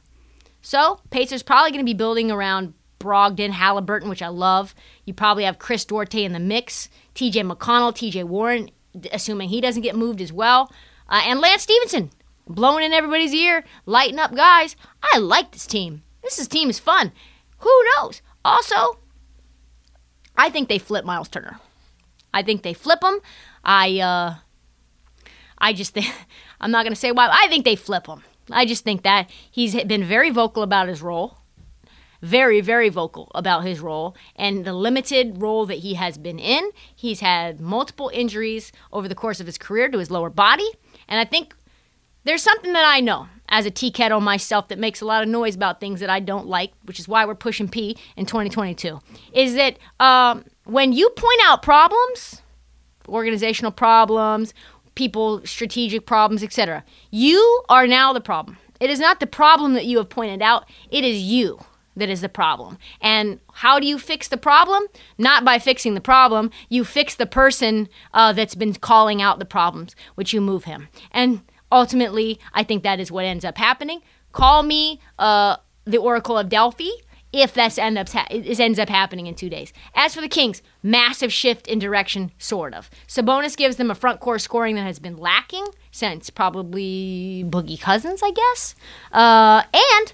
So, 0.63 1.01
Pacers 1.11 1.43
probably 1.43 1.73
going 1.73 1.85
to 1.85 1.91
be 1.91 1.93
building 1.93 2.31
around 2.31 2.73
Brogdon, 2.99 3.51
Halliburton, 3.51 4.09
which 4.09 4.23
I 4.23 4.29
love. 4.29 4.75
You 5.05 5.13
probably 5.13 5.45
have 5.45 5.59
Chris 5.59 5.85
Duarte 5.85 6.25
in 6.25 6.33
the 6.33 6.41
mix, 6.41 6.89
TJ 7.15 7.51
McConnell, 7.51 7.93
TJ 7.93 8.25
Warren, 8.25 8.71
assuming 9.13 9.51
he 9.51 9.61
doesn't 9.61 9.83
get 9.83 9.95
moved 9.95 10.23
as 10.23 10.33
well, 10.33 10.73
uh, 11.09 11.21
and 11.27 11.41
Lance 11.41 11.63
Stephenson 11.63 12.11
blowing 12.47 12.85
in 12.85 12.93
everybody's 12.93 13.35
ear, 13.35 13.65
lighting 13.87 14.19
up 14.19 14.35
guys. 14.35 14.77
I 15.03 15.19
like 15.19 15.53
this 15.53 15.67
team. 15.67 16.03
This 16.23 16.39
is, 16.39 16.49
team 16.49 16.71
is 16.71 16.79
fun. 16.79 17.13
Who 17.59 17.85
knows? 17.97 18.23
Also, 18.45 18.99
I 20.37 20.51
think 20.51 20.69
they 20.69 20.79
flip 20.79 21.05
Miles 21.05 21.29
Turner. 21.29 21.61
I 22.33 22.43
think 22.43 22.63
they 22.63 22.75
flip 22.75 23.03
him. 23.03 23.21
I 23.63 24.01
uh, 24.01 24.35
I 25.59 25.73
just 25.73 25.95
think 25.95 26.07
I'm 26.61 26.71
not 26.71 26.85
gonna 26.85 26.97
say 26.97 27.13
why. 27.13 27.29
I 27.33 27.49
think 27.49 27.65
they 27.65 27.77
flip 27.77 28.07
him. 28.07 28.23
I 28.51 28.67
just 28.67 28.85
think 28.85 29.03
that 29.05 29.31
he's 29.51 29.75
been 29.85 30.05
very 30.05 30.31
vocal 30.31 30.63
about 30.63 30.89
his 30.89 31.01
role, 31.01 31.39
very 32.21 32.61
very 32.61 32.89
vocal 32.89 33.31
about 33.35 33.65
his 33.65 33.81
role 33.81 34.17
and 34.37 34.65
the 34.65 34.73
limited 34.73 35.41
role 35.41 35.65
that 35.67 35.79
he 35.79 35.95
has 35.95 36.19
been 36.19 36.39
in. 36.39 36.71
He's 36.95 37.21
had 37.21 37.61
multiple 37.61 38.11
injuries 38.13 38.73
over 38.93 39.09
the 39.09 39.15
course 39.15 39.41
of 39.41 39.47
his 39.47 39.59
career 39.59 39.89
to 39.89 39.99
his 39.99 40.11
lower 40.11 40.31
body, 40.31 40.69
and 41.09 41.21
I 41.21 41.25
think 41.25 41.55
there's 42.25 42.43
something 42.43 42.73
that 42.73 42.85
I 42.87 43.01
know 43.01 43.29
as 43.49 43.67
a 43.67 43.71
tea 43.71 43.91
kettle 43.91 44.21
myself 44.21 44.69
that 44.69 44.79
makes 44.79 45.01
a 45.01 45.05
lot 45.05 45.23
of 45.23 45.29
noise 45.29 45.55
about 45.55 45.81
things 45.81 46.01
that 46.01 46.11
I 46.11 46.21
don't 46.21 46.47
like, 46.47 46.73
which 46.85 46.99
is 46.99 47.09
why 47.09 47.25
we're 47.25 47.35
pushing 47.35 47.69
P 47.69 47.97
in 48.17 48.27
2022. 48.27 49.01
Is 49.33 49.55
that 49.55 49.79
um, 50.01 50.45
when 50.65 50.93
you 50.93 51.11
point 51.11 51.41
out 51.45 51.63
problems, 51.63 52.43
organizational 53.09 53.73
problems, 53.73 54.55
people 54.95 55.45
strategic 55.45 56.07
problems, 56.07 56.43
etc., 56.43 56.85
you 57.11 57.63
are 57.69 57.87
now 57.87 58.13
the 58.13 58.21
problem. 58.21 58.57
It 58.81 58.91
is 58.91 58.99
not 58.99 59.21
the 59.21 59.27
problem 59.27 59.75
that 59.75 59.87
you 59.87 59.99
have 59.99 60.09
pointed 60.09 60.43
out, 60.43 60.69
it 60.91 61.05
is 61.05 61.21
you 61.23 61.61
that 61.97 62.09
is 62.09 62.21
the 62.21 62.29
problem. 62.29 62.79
And 63.01 63.41
how 63.53 63.79
do 63.79 63.87
you 63.87 63.99
fix 63.99 64.29
the 64.29 64.37
problem? 64.37 64.85
Not 65.17 65.45
by 65.45 65.59
fixing 65.59 65.95
the 65.95 66.01
problem. 66.01 66.51
You 66.69 66.85
fix 66.85 67.15
the 67.15 67.27
person 67.27 67.89
uh, 68.13 68.33
that's 68.33 68.55
been 68.55 68.75
calling 68.75 69.23
out 69.23 69.39
the 69.39 69.45
problems, 69.45 69.95
which 70.15 70.33
you 70.33 70.41
move 70.41 70.65
him. 70.65 70.89
And 71.13 71.43
ultimately, 71.71 72.39
I 72.53 72.63
think 72.63 72.83
that 72.83 73.01
is 73.01 73.11
what 73.11 73.25
ends 73.25 73.45
up 73.45 73.59
happening. 73.59 74.01
Call 74.33 74.63
me 74.63 75.01
uh, 75.19 75.57
the 75.85 75.99
Oracle 75.99 76.39
of 76.39 76.49
Delphi 76.49 76.91
if 77.35 77.53
that 77.55 77.77
end 77.79 77.99
up 77.99 78.09
ha- 78.11 78.27
ends 78.31 78.79
up 78.79 78.89
happening 78.89 79.27
in 79.27 79.35
two 79.35 79.51
days. 79.51 79.73
As 79.95 80.15
for 80.15 80.21
the 80.21 80.29
Kings, 80.29 80.63
massive 80.83 81.33
shift 81.33 81.67
in 81.67 81.81
direction, 81.81 82.31
sort 82.39 82.73
of. 82.75 82.89
Sabonis 83.09 83.57
gives 83.57 83.77
them 83.77 83.91
a 83.91 83.95
front 83.95 84.21
court 84.21 84.41
scoring 84.41 84.77
that 84.77 84.83
has 84.83 85.01
been 85.01 85.17
lacking 85.17 85.67
since 85.91 86.31
probably 86.31 87.45
Boogie 87.47 87.81
Cousins, 87.81 88.21
I 88.23 88.31
guess. 88.31 88.77
Uh, 89.13 89.63
and 89.73 90.13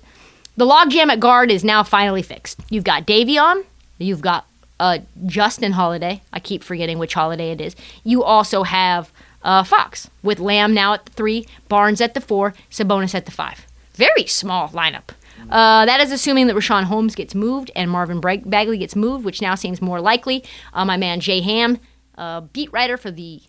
the 0.56 0.66
logjam 0.66 1.08
at 1.08 1.20
guard 1.20 1.50
is 1.50 1.62
now 1.62 1.82
finally 1.82 2.22
fixed. 2.22 2.58
You've 2.70 2.84
got 2.84 3.06
Davion, 3.06 3.64
you've 3.98 4.22
got 4.22 4.46
uh, 4.78 4.98
Justin 5.26 5.72
Holiday. 5.72 6.22
I 6.32 6.40
keep 6.40 6.64
forgetting 6.64 6.98
which 6.98 7.12
holiday 7.12 7.50
it 7.50 7.60
is. 7.60 7.76
You 8.02 8.24
also 8.24 8.62
have 8.62 9.12
uh, 9.42 9.64
Fox 9.64 10.10
with 10.22 10.38
Lamb 10.38 10.74
now 10.74 10.94
at 10.94 11.06
the 11.06 11.12
three, 11.12 11.46
Barnes 11.68 12.00
at 12.00 12.14
the 12.14 12.20
four, 12.20 12.54
Sabonis 12.70 13.14
at 13.14 13.26
the 13.26 13.32
five. 13.32 13.66
Very 13.94 14.26
small 14.26 14.68
lineup. 14.70 15.10
Uh, 15.48 15.86
that 15.86 16.00
is 16.00 16.12
assuming 16.12 16.46
that 16.46 16.56
Richaun 16.56 16.84
Holmes 16.84 17.14
gets 17.14 17.34
moved 17.34 17.70
and 17.74 17.90
Marvin 17.90 18.20
Bagley 18.20 18.78
gets 18.78 18.94
moved, 18.94 19.24
which 19.24 19.40
now 19.40 19.54
seems 19.54 19.80
more 19.80 20.00
likely. 20.00 20.44
Uh, 20.74 20.84
my 20.84 20.96
man 20.96 21.20
Jay 21.20 21.40
Ham, 21.40 21.78
uh, 22.18 22.42
beat 22.42 22.72
writer 22.72 22.96
for 22.96 23.10
the 23.10 23.40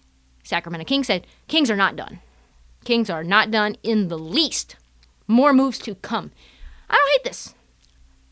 Sacramento 0.44 0.86
Kings, 0.86 1.08
said 1.08 1.28
Kings 1.48 1.70
are 1.70 1.76
not 1.76 1.96
done. 1.96 2.20
Kings 2.84 3.10
are 3.10 3.24
not 3.24 3.52
done 3.52 3.76
in 3.84 4.08
the 4.08 4.18
least. 4.18 4.78
More 5.28 5.54
moves 5.54 5.78
to 5.80 5.96
come. 5.96 6.32
I 6.90 6.96
don't 6.96 7.12
hate 7.12 7.30
this. 7.30 7.54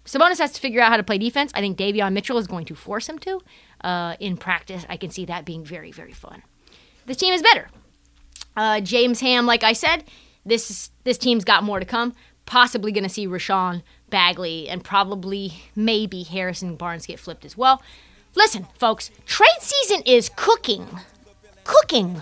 Sabonis 0.06 0.40
has 0.40 0.52
to 0.54 0.60
figure 0.60 0.82
out 0.82 0.90
how 0.90 0.98
to 0.98 1.04
play 1.04 1.18
defense. 1.20 1.52
I 1.54 1.62
think 1.62 1.78
Davion 1.78 2.14
Mitchell 2.14 2.40
is 2.40 2.48
going 2.48 2.66
to 2.66 2.76
force 2.76 3.08
him 3.08 3.20
to. 3.20 3.42
Uh, 3.82 4.16
in 4.20 4.38
practice, 4.38 4.86
I 4.90 4.98
can 4.98 5.12
see 5.12 5.26
that 5.26 5.46
being 5.46 5.64
very, 5.64 5.92
very 5.92 6.14
fun. 6.14 6.42
This 7.10 7.18
team 7.18 7.34
is 7.34 7.42
better. 7.42 7.68
Uh, 8.56 8.82
James 8.82 9.20
Ham, 9.22 9.48
like 9.48 9.64
I 9.64 9.74
said, 9.74 10.04
this 10.46 10.92
this 11.06 11.18
team's 11.18 11.44
got 11.44 11.64
more 11.64 11.80
to 11.80 11.86
come. 11.86 12.14
Possibly 12.46 12.92
going 12.92 13.04
to 13.04 13.10
see 13.10 13.26
Richaun 13.26 13.82
Bagley 14.12 14.70
and 14.70 14.84
probably 14.84 15.54
maybe 15.76 16.22
Harrison 16.22 16.76
Barnes 16.76 17.08
get 17.08 17.20
flipped 17.20 17.46
as 17.46 17.58
well. 17.58 17.82
Listen, 18.36 18.68
folks, 18.78 19.10
trade 19.26 19.50
season 19.60 20.04
is 20.06 20.30
cooking, 20.36 20.86
cooking, 21.64 22.22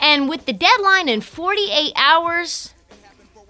and 0.00 0.28
with 0.28 0.46
the 0.46 0.52
deadline 0.52 1.08
in 1.08 1.20
48 1.20 1.92
hours, 1.96 2.74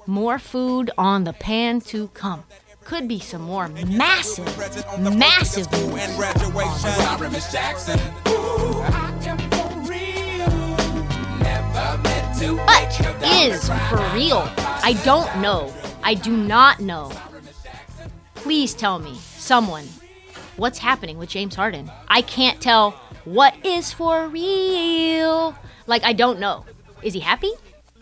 more 0.07 0.39
food 0.39 0.91
on 0.97 1.25
the 1.25 1.35
pan 1.35 1.83
to 1.83 2.09
come. 2.09 2.45
Could 2.83 3.07
be 3.09 3.19
some 3.19 3.43
more 3.43 3.69
massive, 3.69 4.47
massive 4.99 5.69
But 12.39 13.01
is 13.25 13.67
for 13.67 14.11
real? 14.13 14.43
I 14.59 15.01
don't 15.07 15.41
know. 15.41 15.73
I 16.03 16.13
do 16.13 16.37
not 16.37 16.81
know. 16.81 17.11
Please 18.35 18.75
tell 18.75 18.99
me, 18.99 19.15
someone, 19.15 19.87
what's 20.57 20.79
happening 20.79 21.17
with 21.17 21.31
James 21.31 21.55
Harden? 21.55 21.91
I 22.09 22.21
can't 22.21 22.61
tell 22.61 22.91
what 23.25 23.55
is 23.65 23.95
for 23.95 24.29
real. 24.29 25.57
Like, 25.87 26.05
I 26.05 26.13
don't 26.13 26.39
know. 26.39 26.67
Is 27.03 27.15
he 27.15 27.21
happy? 27.21 27.53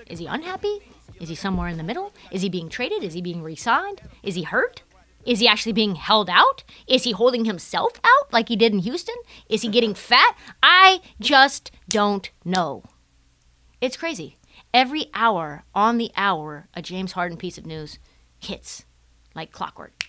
Is 0.08 0.18
he 0.18 0.26
unhappy? 0.26 0.80
Is 1.20 1.28
he 1.28 1.36
somewhere 1.36 1.68
in 1.68 1.76
the 1.76 1.84
middle? 1.84 2.12
Is 2.32 2.42
he 2.42 2.48
being 2.48 2.68
traded? 2.68 3.04
Is 3.04 3.14
he 3.14 3.22
being 3.22 3.40
re 3.40 3.54
signed? 3.54 4.02
Is 4.24 4.34
he 4.34 4.42
hurt? 4.42 4.82
Is 5.24 5.38
he 5.38 5.46
actually 5.46 5.72
being 5.72 5.94
held 5.94 6.28
out? 6.28 6.64
Is 6.88 7.04
he 7.04 7.12
holding 7.12 7.44
himself 7.44 8.00
out 8.02 8.32
like 8.32 8.48
he 8.48 8.56
did 8.56 8.72
in 8.72 8.80
Houston? 8.80 9.16
Is 9.48 9.62
he 9.62 9.68
getting 9.68 9.94
fat? 9.94 10.36
I 10.60 11.02
just 11.20 11.70
don't 11.88 12.30
know. 12.44 12.82
It's 13.84 13.98
crazy. 13.98 14.38
Every 14.72 15.10
hour 15.12 15.64
on 15.74 15.98
the 15.98 16.10
hour, 16.16 16.68
a 16.72 16.80
James 16.80 17.12
Harden 17.12 17.36
piece 17.36 17.58
of 17.58 17.66
news 17.66 17.98
hits 18.38 18.86
like 19.34 19.52
clockwork. 19.52 20.04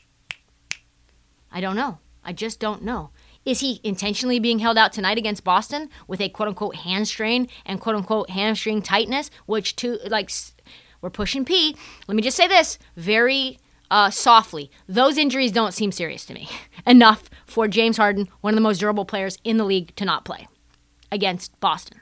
I 1.52 1.60
don't 1.60 1.76
know. 1.76 1.98
I 2.24 2.32
just 2.32 2.62
don't 2.62 2.84
know. 2.84 3.10
Is 3.44 3.60
he 3.60 3.82
intentionally 3.84 4.40
being 4.40 4.60
held 4.60 4.78
out 4.78 4.94
tonight 4.94 5.18
against 5.18 5.44
Boston 5.44 5.90
with 6.08 6.22
a 6.22 6.30
quote 6.30 6.48
unquote 6.48 6.78
hand 6.78 7.10
strain 7.10 7.50
and 7.66 7.82
quote 7.82 7.98
unquote 7.98 8.30
hamstring 8.30 8.82
tightness, 8.82 9.30
which 9.46 9.76
to 9.76 10.00
like 10.08 10.32
we're 11.02 11.10
pushing 11.10 11.44
P. 11.44 11.76
Let 12.08 12.16
me 12.16 12.22
just 12.22 12.38
say 12.38 12.48
this 12.48 12.80
very 12.96 13.60
uh, 13.92 14.10
softly. 14.10 14.72
Those 14.88 15.18
injuries 15.18 15.52
don't 15.52 15.74
seem 15.74 15.92
serious 15.92 16.24
to 16.28 16.34
me 16.34 16.48
enough 16.88 17.30
for 17.46 17.68
James 17.68 17.98
Harden, 17.98 18.30
one 18.40 18.54
of 18.54 18.56
the 18.56 18.62
most 18.62 18.80
durable 18.80 19.04
players 19.04 19.38
in 19.44 19.58
the 19.58 19.66
league, 19.66 19.94
to 19.98 20.06
not 20.06 20.24
play 20.24 20.48
against 21.12 21.60
Boston, 21.60 22.00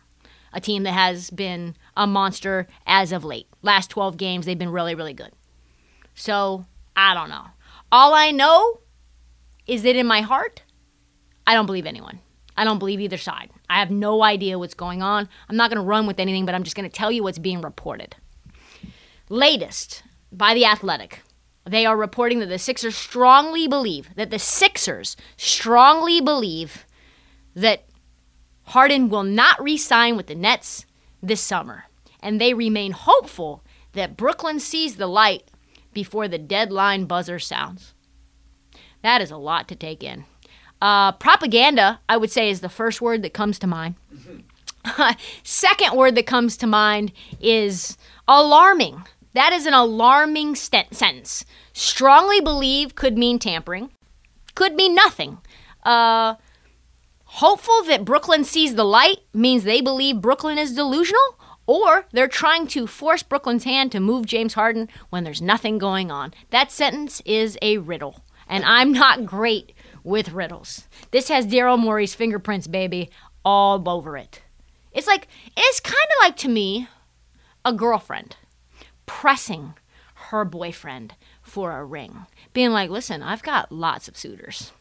a 0.53 0.61
team 0.61 0.83
that 0.83 0.93
has 0.93 1.29
been 1.29 1.75
a 1.97 2.07
monster 2.07 2.67
as 2.85 3.11
of 3.11 3.25
late. 3.25 3.47
Last 3.61 3.89
12 3.89 4.17
games, 4.17 4.45
they've 4.45 4.57
been 4.57 4.71
really, 4.71 4.95
really 4.95 5.13
good. 5.13 5.31
So 6.15 6.65
I 6.95 7.13
don't 7.13 7.29
know. 7.29 7.45
All 7.91 8.13
I 8.13 8.31
know 8.31 8.79
is 9.67 9.83
that 9.83 9.95
in 9.95 10.07
my 10.07 10.21
heart, 10.21 10.63
I 11.45 11.53
don't 11.53 11.65
believe 11.65 11.85
anyone. 11.85 12.19
I 12.55 12.63
don't 12.63 12.79
believe 12.79 12.99
either 12.99 13.17
side. 13.17 13.49
I 13.69 13.79
have 13.79 13.89
no 13.89 14.23
idea 14.23 14.59
what's 14.59 14.75
going 14.75 15.01
on. 15.01 15.27
I'm 15.49 15.55
not 15.55 15.69
going 15.69 15.81
to 15.81 15.87
run 15.87 16.05
with 16.05 16.19
anything, 16.19 16.45
but 16.45 16.53
I'm 16.53 16.63
just 16.63 16.75
going 16.75 16.89
to 16.89 16.95
tell 16.95 17.11
you 17.11 17.23
what's 17.23 17.39
being 17.39 17.61
reported. 17.61 18.15
Latest 19.29 20.03
by 20.31 20.53
The 20.53 20.65
Athletic. 20.65 21.21
They 21.65 21.85
are 21.85 21.97
reporting 21.97 22.39
that 22.39 22.49
the 22.49 22.59
Sixers 22.59 22.95
strongly 22.95 23.67
believe, 23.67 24.09
that 24.15 24.29
the 24.29 24.39
Sixers 24.39 25.15
strongly 25.37 26.19
believe 26.19 26.85
that 27.55 27.85
Harden 28.65 29.09
will 29.09 29.23
not 29.23 29.61
re 29.61 29.77
sign 29.77 30.15
with 30.15 30.27
the 30.27 30.35
Nets 30.35 30.85
this 31.21 31.41
summer. 31.41 31.85
And 32.21 32.39
they 32.39 32.53
remain 32.53 32.91
hopeful 32.93 33.63
that 33.93 34.17
Brooklyn 34.17 34.59
sees 34.59 34.95
the 34.95 35.07
light 35.07 35.43
before 35.93 36.27
the 36.27 36.37
deadline 36.37 37.05
buzzer 37.05 37.39
sounds. 37.39 37.93
That 39.01 39.21
is 39.21 39.31
a 39.31 39.37
lot 39.37 39.67
to 39.67 39.75
take 39.75 40.03
in. 40.03 40.25
Uh, 40.81 41.11
propaganda, 41.13 41.99
I 42.09 42.17
would 42.17 42.31
say, 42.31 42.49
is 42.49 42.61
the 42.61 42.69
first 42.69 43.01
word 43.01 43.21
that 43.21 43.33
comes 43.33 43.59
to 43.59 43.67
mind. 43.67 43.95
Second 45.43 45.95
word 45.95 46.15
that 46.15 46.25
comes 46.25 46.57
to 46.57 46.67
mind 46.67 47.11
is 47.39 47.97
alarming. 48.27 49.03
That 49.33 49.53
is 49.53 49.65
an 49.65 49.73
alarming 49.73 50.55
st- 50.55 50.93
sentence. 50.93 51.45
Strongly 51.73 52.41
believe 52.41 52.95
could 52.95 53.17
mean 53.17 53.39
tampering, 53.39 53.91
could 54.55 54.75
mean 54.75 54.93
nothing. 54.93 55.39
Uh, 55.83 56.35
hopeful 57.33 57.83
that 57.83 58.05
Brooklyn 58.05 58.43
sees 58.43 58.75
the 58.75 58.83
light 58.83 59.19
means 59.33 59.63
they 59.63 59.81
believe 59.81 60.21
Brooklyn 60.21 60.59
is 60.59 60.75
delusional, 60.75 61.39
or 61.65 62.05
they're 62.11 62.27
trying 62.27 62.67
to 62.67 62.85
force 62.85 63.23
Brooklyn's 63.23 63.63
hand 63.63 63.91
to 63.91 63.99
move 63.99 64.25
James 64.25 64.53
Harden 64.53 64.87
when 65.09 65.23
there's 65.23 65.41
nothing 65.41 65.77
going 65.77 66.11
on. 66.11 66.33
That 66.51 66.71
sentence 66.71 67.21
is 67.25 67.57
a 67.61 67.79
riddle, 67.79 68.23
and 68.47 68.63
I'm 68.65 68.91
not 68.91 69.25
great 69.25 69.73
with 70.03 70.31
riddles. 70.31 70.87
This 71.11 71.29
has 71.29 71.47
Daryl 71.47 71.79
Morey's 71.79 72.13
fingerprints, 72.13 72.67
baby, 72.67 73.09
all 73.43 73.87
over 73.89 74.15
it. 74.15 74.41
It's 74.91 75.07
like, 75.07 75.27
it's 75.57 75.79
kind 75.79 75.95
of 75.95 76.21
like 76.21 76.37
to 76.37 76.49
me 76.49 76.87
a 77.65 77.73
girlfriend 77.73 78.35
pressing 79.05 79.73
her 80.29 80.45
boyfriend 80.45 81.15
for 81.41 81.71
a 81.71 81.83
ring, 81.83 82.27
being 82.53 82.71
like, 82.71 82.91
listen, 82.91 83.23
I've 83.23 83.41
got 83.41 83.71
lots 83.71 84.07
of 84.07 84.17
suitors. 84.17 84.71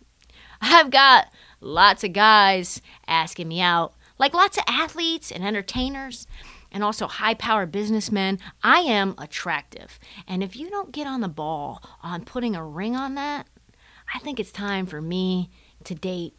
I've 0.60 0.90
got 0.90 1.26
lots 1.62 2.04
of 2.04 2.12
guys 2.12 2.82
asking 3.06 3.48
me 3.48 3.60
out, 3.60 3.94
like 4.18 4.34
lots 4.34 4.58
of 4.58 4.64
athletes 4.66 5.30
and 5.30 5.44
entertainers 5.44 6.26
and 6.70 6.82
also 6.82 7.06
high 7.06 7.34
power 7.34 7.66
businessmen. 7.66 8.38
I 8.62 8.80
am 8.80 9.14
attractive. 9.18 9.98
And 10.26 10.42
if 10.42 10.56
you 10.56 10.70
don't 10.70 10.92
get 10.92 11.06
on 11.06 11.20
the 11.20 11.28
ball 11.28 11.82
on 12.02 12.24
putting 12.24 12.56
a 12.56 12.64
ring 12.64 12.96
on 12.96 13.14
that, 13.14 13.46
I 14.14 14.18
think 14.18 14.40
it's 14.40 14.52
time 14.52 14.86
for 14.86 15.00
me 15.00 15.50
to 15.84 15.94
date 15.94 16.34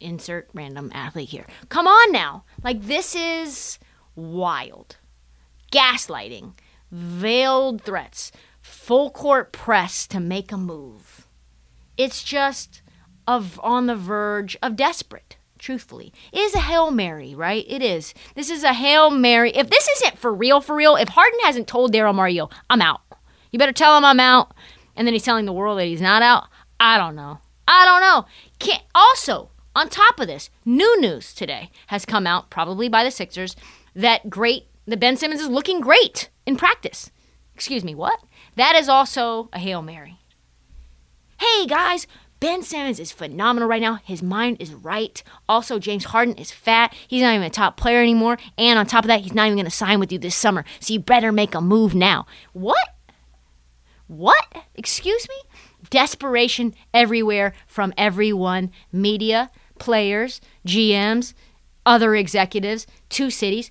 insert 0.00 0.48
random 0.52 0.90
athlete 0.94 1.30
here. 1.30 1.46
Come 1.68 1.86
on 1.86 2.12
now. 2.12 2.44
Like 2.62 2.82
this 2.82 3.14
is 3.14 3.78
wild. 4.14 4.96
Gaslighting, 5.72 6.52
veiled 6.90 7.82
threats, 7.82 8.30
full 8.60 9.10
court 9.10 9.52
press 9.52 10.06
to 10.08 10.20
make 10.20 10.52
a 10.52 10.56
move. 10.56 11.26
It's 11.96 12.22
just 12.22 12.82
of 13.26 13.60
on 13.62 13.86
the 13.86 13.96
verge 13.96 14.56
of 14.62 14.76
desperate. 14.76 15.36
Truthfully, 15.58 16.12
it 16.32 16.40
is 16.40 16.54
a 16.54 16.60
hail 16.60 16.90
mary, 16.90 17.34
right? 17.34 17.64
It 17.66 17.82
is. 17.82 18.12
This 18.34 18.50
is 18.50 18.64
a 18.64 18.74
hail 18.74 19.10
mary. 19.10 19.50
If 19.56 19.70
this 19.70 19.88
isn't 19.96 20.18
for 20.18 20.34
real, 20.34 20.60
for 20.60 20.76
real, 20.76 20.96
if 20.96 21.08
Harden 21.10 21.38
hasn't 21.42 21.68
told 21.68 21.92
Daryl 21.92 22.14
Morey, 22.14 22.38
I'm 22.68 22.82
out. 22.82 23.00
You 23.50 23.58
better 23.58 23.72
tell 23.72 23.96
him 23.96 24.04
I'm 24.04 24.20
out, 24.20 24.52
and 24.94 25.06
then 25.06 25.14
he's 25.14 25.22
telling 25.22 25.46
the 25.46 25.52
world 25.52 25.78
that 25.78 25.86
he's 25.86 26.02
not 26.02 26.22
out. 26.22 26.48
I 26.78 26.98
don't 26.98 27.14
know. 27.14 27.38
I 27.66 27.86
don't 27.86 28.00
know. 28.00 28.26
Can't, 28.58 28.82
also, 28.94 29.50
on 29.74 29.88
top 29.88 30.20
of 30.20 30.26
this, 30.26 30.50
new 30.64 31.00
news 31.00 31.32
today 31.32 31.70
has 31.86 32.04
come 32.04 32.26
out, 32.26 32.50
probably 32.50 32.88
by 32.88 33.04
the 33.04 33.10
Sixers, 33.10 33.56
that 33.94 34.28
great 34.28 34.66
the 34.86 34.96
Ben 34.96 35.16
Simmons 35.16 35.40
is 35.40 35.48
looking 35.48 35.80
great 35.80 36.28
in 36.44 36.56
practice. 36.56 37.10
Excuse 37.54 37.84
me, 37.84 37.94
what? 37.94 38.20
That 38.56 38.74
is 38.76 38.88
also 38.88 39.48
a 39.52 39.58
hail 39.58 39.80
mary. 39.80 40.18
Hey 41.38 41.66
guys, 41.66 42.06
Ben 42.44 42.62
Simmons 42.62 43.00
is 43.00 43.10
phenomenal 43.10 43.70
right 43.70 43.80
now. 43.80 44.00
His 44.04 44.22
mind 44.22 44.58
is 44.60 44.74
right. 44.74 45.22
Also, 45.48 45.78
James 45.78 46.04
Harden 46.04 46.34
is 46.34 46.50
fat. 46.50 46.92
He's 47.08 47.22
not 47.22 47.32
even 47.32 47.46
a 47.46 47.48
top 47.48 47.78
player 47.78 48.02
anymore. 48.02 48.36
And 48.58 48.78
on 48.78 48.84
top 48.84 49.04
of 49.04 49.08
that, 49.08 49.20
he's 49.20 49.32
not 49.32 49.46
even 49.46 49.56
going 49.56 49.64
to 49.64 49.70
sign 49.70 49.98
with 49.98 50.12
you 50.12 50.18
this 50.18 50.36
summer. 50.36 50.62
So 50.78 50.92
you 50.92 51.00
better 51.00 51.32
make 51.32 51.54
a 51.54 51.62
move 51.62 51.94
now. 51.94 52.26
What? 52.52 52.96
What? 54.08 54.44
Excuse 54.74 55.26
me? 55.26 55.36
Desperation 55.88 56.74
everywhere 56.92 57.54
from 57.66 57.94
everyone 57.96 58.72
media, 58.92 59.50
players, 59.78 60.42
GMs, 60.68 61.32
other 61.86 62.14
executives, 62.14 62.86
two 63.08 63.30
cities, 63.30 63.70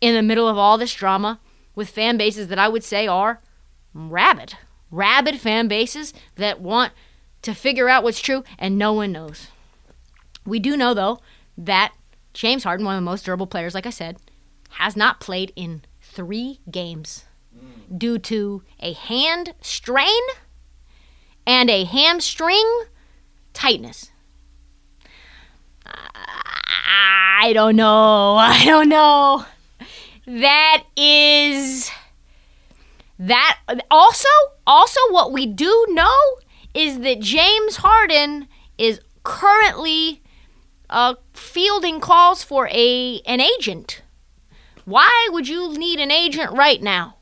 in 0.00 0.14
the 0.14 0.22
middle 0.22 0.48
of 0.48 0.56
all 0.56 0.78
this 0.78 0.94
drama 0.94 1.38
with 1.74 1.90
fan 1.90 2.16
bases 2.16 2.48
that 2.48 2.58
I 2.58 2.68
would 2.68 2.82
say 2.82 3.06
are 3.06 3.42
rabid. 3.92 4.54
Rabid 4.90 5.38
fan 5.38 5.68
bases 5.68 6.14
that 6.36 6.62
want 6.62 6.94
to 7.46 7.54
figure 7.54 7.88
out 7.88 8.02
what's 8.02 8.20
true 8.20 8.42
and 8.58 8.76
no 8.76 8.92
one 8.92 9.12
knows. 9.12 9.48
We 10.44 10.58
do 10.58 10.76
know, 10.76 10.94
though, 10.94 11.20
that 11.56 11.94
James 12.34 12.64
Harden, 12.64 12.84
one 12.84 12.96
of 12.96 13.00
the 13.00 13.10
most 13.10 13.24
durable 13.24 13.46
players, 13.46 13.72
like 13.72 13.86
I 13.86 13.90
said, 13.90 14.18
has 14.70 14.96
not 14.96 15.20
played 15.20 15.52
in 15.54 15.82
three 16.02 16.58
games 16.68 17.24
mm. 17.56 17.98
due 17.98 18.18
to 18.18 18.62
a 18.80 18.92
hand 18.92 19.54
strain 19.60 20.20
and 21.46 21.70
a 21.70 21.84
hamstring 21.84 22.82
tightness. 23.54 24.10
I 25.84 27.52
don't 27.54 27.76
know. 27.76 28.36
I 28.40 28.64
don't 28.64 28.88
know. 28.88 29.46
That 30.26 30.82
is 30.96 31.92
that 33.20 33.60
also 33.88 34.28
also 34.66 35.00
what 35.10 35.32
we 35.32 35.46
do 35.46 35.86
know 35.90 36.16
is 36.76 37.00
that 37.00 37.20
James 37.20 37.76
Harden 37.76 38.48
is 38.76 39.00
currently 39.24 40.22
uh, 40.90 41.14
fielding 41.32 42.00
calls 42.00 42.44
for 42.44 42.68
a 42.70 43.20
an 43.24 43.40
agent. 43.40 44.02
Why 44.84 45.28
would 45.32 45.48
you 45.48 45.76
need 45.76 45.98
an 45.98 46.12
agent 46.12 46.52
right 46.52 46.82
now? 46.82 47.16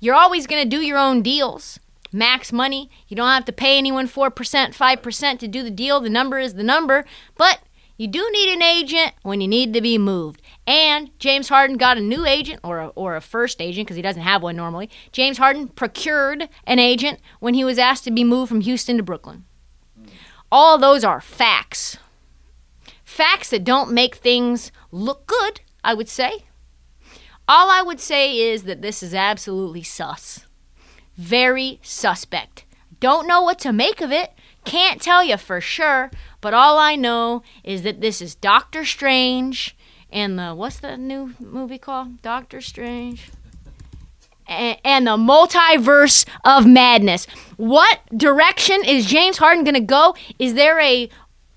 You're 0.00 0.14
always 0.14 0.46
going 0.46 0.62
to 0.62 0.76
do 0.76 0.82
your 0.82 0.98
own 0.98 1.22
deals. 1.22 1.78
Max 2.12 2.52
money. 2.52 2.90
You 3.08 3.16
don't 3.16 3.28
have 3.28 3.44
to 3.44 3.52
pay 3.52 3.78
anyone 3.78 4.08
4%, 4.08 4.30
5% 4.30 5.38
to 5.38 5.48
do 5.48 5.62
the 5.62 5.70
deal. 5.70 6.00
The 6.00 6.10
number 6.10 6.38
is 6.38 6.54
the 6.54 6.62
number. 6.62 7.04
But 7.36 7.60
you 7.96 8.08
do 8.08 8.28
need 8.32 8.52
an 8.52 8.62
agent 8.62 9.12
when 9.22 9.40
you 9.40 9.48
need 9.48 9.72
to 9.74 9.80
be 9.80 9.98
moved. 9.98 10.42
And 10.66 11.10
James 11.18 11.48
Harden 11.48 11.76
got 11.76 11.98
a 11.98 12.00
new 12.00 12.24
agent, 12.24 12.60
or 12.64 12.78
a, 12.78 12.88
or 12.88 13.16
a 13.16 13.20
first 13.20 13.60
agent, 13.60 13.86
because 13.86 13.96
he 13.96 14.02
doesn't 14.02 14.22
have 14.22 14.42
one 14.42 14.56
normally. 14.56 14.88
James 15.12 15.38
Harden 15.38 15.68
procured 15.68 16.48
an 16.66 16.78
agent 16.78 17.20
when 17.40 17.54
he 17.54 17.64
was 17.64 17.78
asked 17.78 18.04
to 18.04 18.10
be 18.10 18.24
moved 18.24 18.48
from 18.48 18.62
Houston 18.62 18.96
to 18.96 19.02
Brooklyn. 19.02 19.44
All 20.50 20.78
those 20.78 21.04
are 21.04 21.20
facts. 21.20 21.98
Facts 23.04 23.50
that 23.50 23.64
don't 23.64 23.92
make 23.92 24.14
things 24.14 24.72
look 24.90 25.26
good, 25.26 25.60
I 25.82 25.92
would 25.94 26.08
say. 26.08 26.46
All 27.46 27.70
I 27.70 27.82
would 27.82 28.00
say 28.00 28.38
is 28.38 28.62
that 28.62 28.80
this 28.80 29.02
is 29.02 29.14
absolutely 29.14 29.82
sus. 29.82 30.46
Very 31.16 31.78
suspect. 31.82 32.64
Don't 33.00 33.28
know 33.28 33.42
what 33.42 33.58
to 33.60 33.72
make 33.72 34.00
of 34.00 34.10
it. 34.10 34.32
Can't 34.64 35.02
tell 35.02 35.22
you 35.22 35.36
for 35.36 35.60
sure, 35.60 36.10
but 36.40 36.54
all 36.54 36.78
I 36.78 36.96
know 36.96 37.42
is 37.62 37.82
that 37.82 38.00
this 38.00 38.22
is 38.22 38.34
Doctor 38.34 38.84
Strange 38.86 39.76
and 40.14 40.38
the 40.38 40.54
what's 40.54 40.80
the 40.80 40.96
new 40.96 41.34
movie 41.38 41.78
called? 41.78 42.22
Doctor 42.22 42.62
Strange 42.62 43.30
and, 44.46 45.06
the 45.06 45.16
multiverse 45.16 46.26
of 46.44 46.66
madness. 46.66 47.26
What 47.56 48.00
direction 48.16 48.84
is 48.84 49.06
James 49.06 49.38
Harden 49.38 49.64
going 49.64 49.74
to 49.74 49.80
go? 49.80 50.14
Is 50.38 50.54
there 50.54 50.80
a 50.80 51.08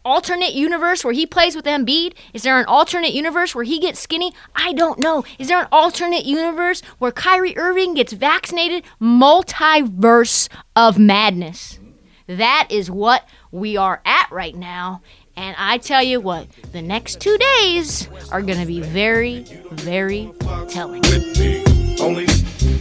alternate 0.05 0.53
universe 0.53 1.03
where 1.03 1.13
he 1.13 1.25
plays 1.25 1.55
with 1.55 1.65
Embiid? 1.65 2.13
Is 2.33 2.43
there 2.43 2.59
an 2.59 2.65
alternate 2.65 3.13
universe 3.13 3.53
where 3.53 3.65
he 3.65 3.79
gets 3.79 3.99
skinny? 3.99 4.33
I 4.55 4.73
don't 4.73 4.99
know. 4.99 5.25
Is 5.37 5.49
there 5.49 5.59
an 5.59 5.67
alternate 5.71 6.25
universe 6.25 6.81
where 6.97 7.11
Kyrie 7.11 7.57
Irving 7.57 7.93
gets 7.93 8.13
vaccinated? 8.13 8.83
Multiverse 9.01 10.47
of 10.75 10.97
madness. 10.97 11.79
That 12.27 12.67
is 12.69 12.91
what 12.91 13.27
we 13.51 13.77
are 13.77 14.01
at 14.05 14.29
right 14.31 14.55
now. 14.55 15.01
And 15.37 15.55
I 15.59 15.77
tell 15.77 16.01
you 16.01 16.19
what, 16.19 16.47
the 16.71 16.81
next 16.81 17.21
two 17.21 17.37
days 17.37 18.09
are 18.31 18.41
going 18.41 18.59
to 18.59 18.65
be 18.65 18.81
very, 18.81 19.43
very 19.71 20.31
telling. 20.67 21.01
with 21.03 21.39
me. 21.39 21.63
Only 22.01 22.25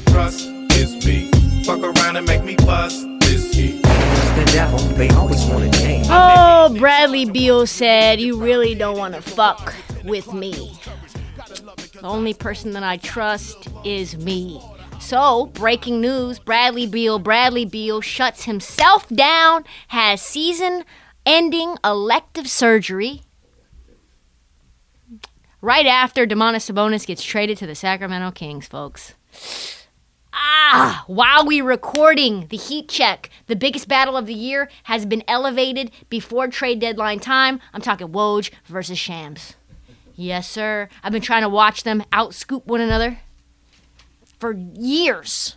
trust 0.06 0.48
is 0.72 1.04
me. 1.04 1.30
Fuck 1.64 1.80
around 1.80 2.16
and 2.16 2.26
make 2.26 2.42
me 2.44 2.56
bust 2.56 3.06
this 3.20 3.54
heat. 3.54 3.82
the 3.82 4.50
devil, 4.54 4.78
they 4.96 5.10
always 5.10 5.44
want 5.44 5.70
to 5.70 5.80
change. 5.80 6.06
Oh, 6.08 6.74
Bradley 6.78 7.26
Beal 7.26 7.66
said, 7.66 8.22
You 8.22 8.40
really 8.40 8.74
don't 8.74 8.96
want 8.96 9.14
to 9.14 9.20
fuck 9.20 9.74
with 10.02 10.32
me. 10.32 10.78
The 11.92 12.00
only 12.04 12.32
person 12.32 12.70
that 12.72 12.82
I 12.82 12.96
trust 12.96 13.68
is 13.84 14.16
me. 14.16 14.62
So, 14.98 15.46
breaking 15.52 16.00
news 16.00 16.38
Bradley 16.38 16.86
Beal, 16.86 17.18
Bradley 17.18 17.66
Beal 17.66 18.00
shuts 18.00 18.44
himself 18.44 19.06
down, 19.10 19.64
has 19.88 20.22
season 20.22 20.84
ending 21.26 21.76
elective 21.84 22.48
surgery. 22.48 23.22
Right 25.60 25.86
after 25.86 26.26
Domantas 26.26 26.70
Sabonis 26.70 27.06
gets 27.06 27.24
traded 27.24 27.58
to 27.58 27.66
the 27.66 27.74
Sacramento 27.74 28.30
Kings, 28.30 28.68
folks. 28.68 29.14
Ah, 30.32 31.04
while 31.06 31.44
we 31.44 31.60
recording 31.60 32.46
the 32.48 32.56
heat 32.56 32.88
check, 32.88 33.30
the 33.46 33.56
biggest 33.56 33.88
battle 33.88 34.16
of 34.16 34.26
the 34.26 34.34
year 34.34 34.70
has 34.84 35.04
been 35.04 35.24
elevated 35.26 35.90
before 36.08 36.46
trade 36.46 36.78
deadline 36.78 37.18
time. 37.18 37.60
I'm 37.74 37.80
talking 37.80 38.08
Woj 38.08 38.50
versus 38.66 38.98
Shams. 38.98 39.56
Yes, 40.14 40.48
sir. 40.48 40.88
I've 41.02 41.12
been 41.12 41.22
trying 41.22 41.42
to 41.42 41.48
watch 41.48 41.82
them 41.82 42.04
outscoop 42.12 42.66
one 42.66 42.80
another 42.80 43.18
for 44.38 44.52
years. 44.52 45.56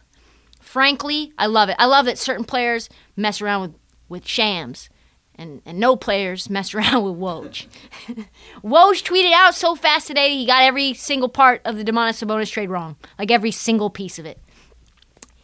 Frankly, 0.60 1.34
I 1.38 1.46
love 1.46 1.70
it. 1.70 1.76
I 1.78 1.86
love 1.86 2.06
that 2.06 2.18
certain 2.18 2.46
players 2.46 2.90
mess 3.16 3.42
around 3.42 3.62
with, 3.62 3.76
with 4.08 4.28
Shams 4.28 4.90
and, 5.40 5.62
and 5.66 5.80
no 5.80 5.96
players 5.96 6.50
mess 6.50 6.74
around 6.76 7.04
with 7.04 7.16
Woj. 7.16 7.66
Woj 8.64 9.04
tweeted 9.04 9.32
out 9.32 9.56
so 9.56 9.76
fast 9.76 10.08
today, 10.08 10.36
he 10.36 10.46
got 10.46 10.64
every 10.64 10.94
single 10.94 11.30
part 11.30 11.62
of 11.66 11.78
the 11.78 11.84
Domantas 11.84 12.24
Sabonis 12.24 12.52
trade 12.52 12.70
wrong. 12.70 12.98
Like 13.18 13.32
every 13.32 13.52
single 13.52 13.90
piece 13.90 14.20
of 14.20 14.26
it. 14.26 14.40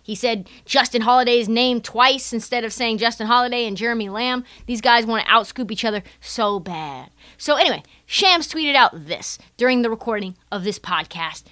He 0.03 0.13
said 0.13 0.47
Justin 0.65 1.01
Holiday's 1.01 1.49
name 1.49 1.81
twice 1.81 2.31
instead 2.31 2.63
of 2.63 2.71
saying 2.71 2.99
Justin 2.99 3.25
Holiday 3.25 3.65
and 3.65 3.75
Jeremy 3.75 4.07
Lamb. 4.07 4.43
These 4.67 4.81
guys 4.81 5.03
want 5.03 5.25
to 5.25 5.31
outscoop 5.31 5.71
each 5.71 5.83
other 5.83 6.03
so 6.21 6.59
bad. 6.59 7.09
So, 7.39 7.55
anyway, 7.55 7.81
Shams 8.05 8.47
tweeted 8.47 8.75
out 8.75 9.07
this 9.07 9.39
during 9.57 9.81
the 9.81 9.89
recording 9.89 10.37
of 10.51 10.63
this 10.63 10.77
podcast 10.77 11.45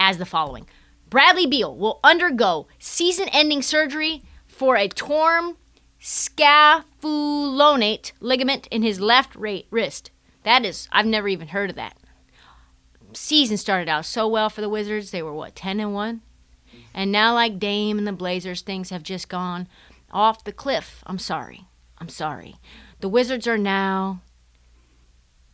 as 0.00 0.16
the 0.16 0.24
following 0.24 0.66
Bradley 1.10 1.46
Beal 1.46 1.76
will 1.76 2.00
undergo 2.02 2.66
season 2.78 3.28
ending 3.30 3.60
surgery 3.60 4.22
for 4.46 4.76
a 4.76 4.88
torn 4.88 5.56
scapholunate 6.00 8.12
ligament 8.20 8.68
in 8.70 8.82
his 8.82 9.00
left 9.00 9.34
wrist. 9.36 10.10
That 10.44 10.64
is, 10.64 10.88
I've 10.92 11.06
never 11.06 11.26
even 11.28 11.48
heard 11.48 11.70
of 11.70 11.76
that. 11.76 11.96
Season 13.12 13.56
started 13.56 13.88
out 13.88 14.04
so 14.04 14.28
well 14.28 14.50
for 14.50 14.60
the 14.60 14.68
Wizards. 14.68 15.10
They 15.10 15.22
were, 15.22 15.34
what, 15.34 15.56
10 15.56 15.80
and 15.80 15.94
1? 15.94 16.20
And 16.94 17.12
now, 17.12 17.34
like 17.34 17.58
Dame 17.58 17.98
and 17.98 18.06
the 18.06 18.12
Blazers, 18.12 18.62
things 18.62 18.90
have 18.90 19.02
just 19.02 19.28
gone 19.28 19.68
off 20.12 20.44
the 20.44 20.52
cliff. 20.52 21.02
I'm 21.06 21.18
sorry. 21.18 21.64
I'm 21.98 22.08
sorry. 22.08 22.56
The 23.00 23.08
Wizards 23.08 23.46
are 23.46 23.58
now 23.58 24.20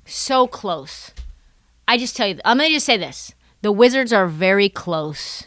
so 0.04 0.46
close. 0.46 1.12
I 1.88 1.98
just 1.98 2.16
tell 2.16 2.26
you, 2.26 2.38
I'm 2.44 2.58
going 2.58 2.68
to 2.68 2.74
just 2.74 2.86
say 2.86 2.96
this. 2.96 3.34
The 3.62 3.72
Wizards 3.72 4.12
are 4.12 4.26
very 4.26 4.68
close 4.68 5.46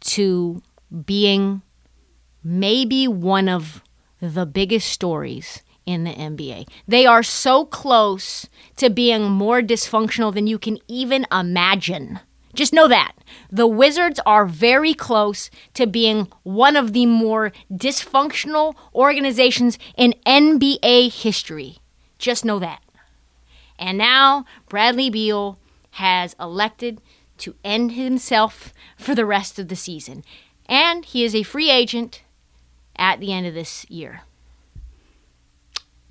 to 0.00 0.62
being 1.04 1.62
maybe 2.42 3.06
one 3.06 3.48
of 3.48 3.82
the 4.28 4.46
biggest 4.46 4.88
stories 4.88 5.62
in 5.86 6.04
the 6.04 6.12
NBA. 6.12 6.68
They 6.88 7.06
are 7.06 7.22
so 7.22 7.64
close 7.64 8.48
to 8.76 8.90
being 8.90 9.30
more 9.30 9.60
dysfunctional 9.60 10.32
than 10.32 10.46
you 10.46 10.58
can 10.58 10.78
even 10.88 11.26
imagine. 11.30 12.20
Just 12.54 12.72
know 12.72 12.88
that. 12.88 13.12
The 13.50 13.66
Wizards 13.66 14.20
are 14.24 14.46
very 14.46 14.94
close 14.94 15.50
to 15.74 15.86
being 15.86 16.28
one 16.44 16.76
of 16.76 16.92
the 16.92 17.06
more 17.06 17.52
dysfunctional 17.72 18.74
organizations 18.94 19.78
in 19.96 20.14
NBA 20.24 21.12
history. 21.12 21.78
Just 22.18 22.44
know 22.44 22.58
that. 22.60 22.80
And 23.78 23.98
now 23.98 24.44
Bradley 24.68 25.10
Beal 25.10 25.58
has 25.92 26.36
elected 26.38 27.00
to 27.38 27.56
end 27.64 27.92
himself 27.92 28.72
for 28.96 29.14
the 29.14 29.26
rest 29.26 29.58
of 29.58 29.68
the 29.68 29.76
season. 29.76 30.22
And 30.66 31.04
he 31.04 31.24
is 31.24 31.34
a 31.34 31.42
free 31.42 31.70
agent 31.70 32.22
at 32.96 33.20
the 33.20 33.32
end 33.32 33.46
of 33.46 33.54
this 33.54 33.88
year. 33.90 34.22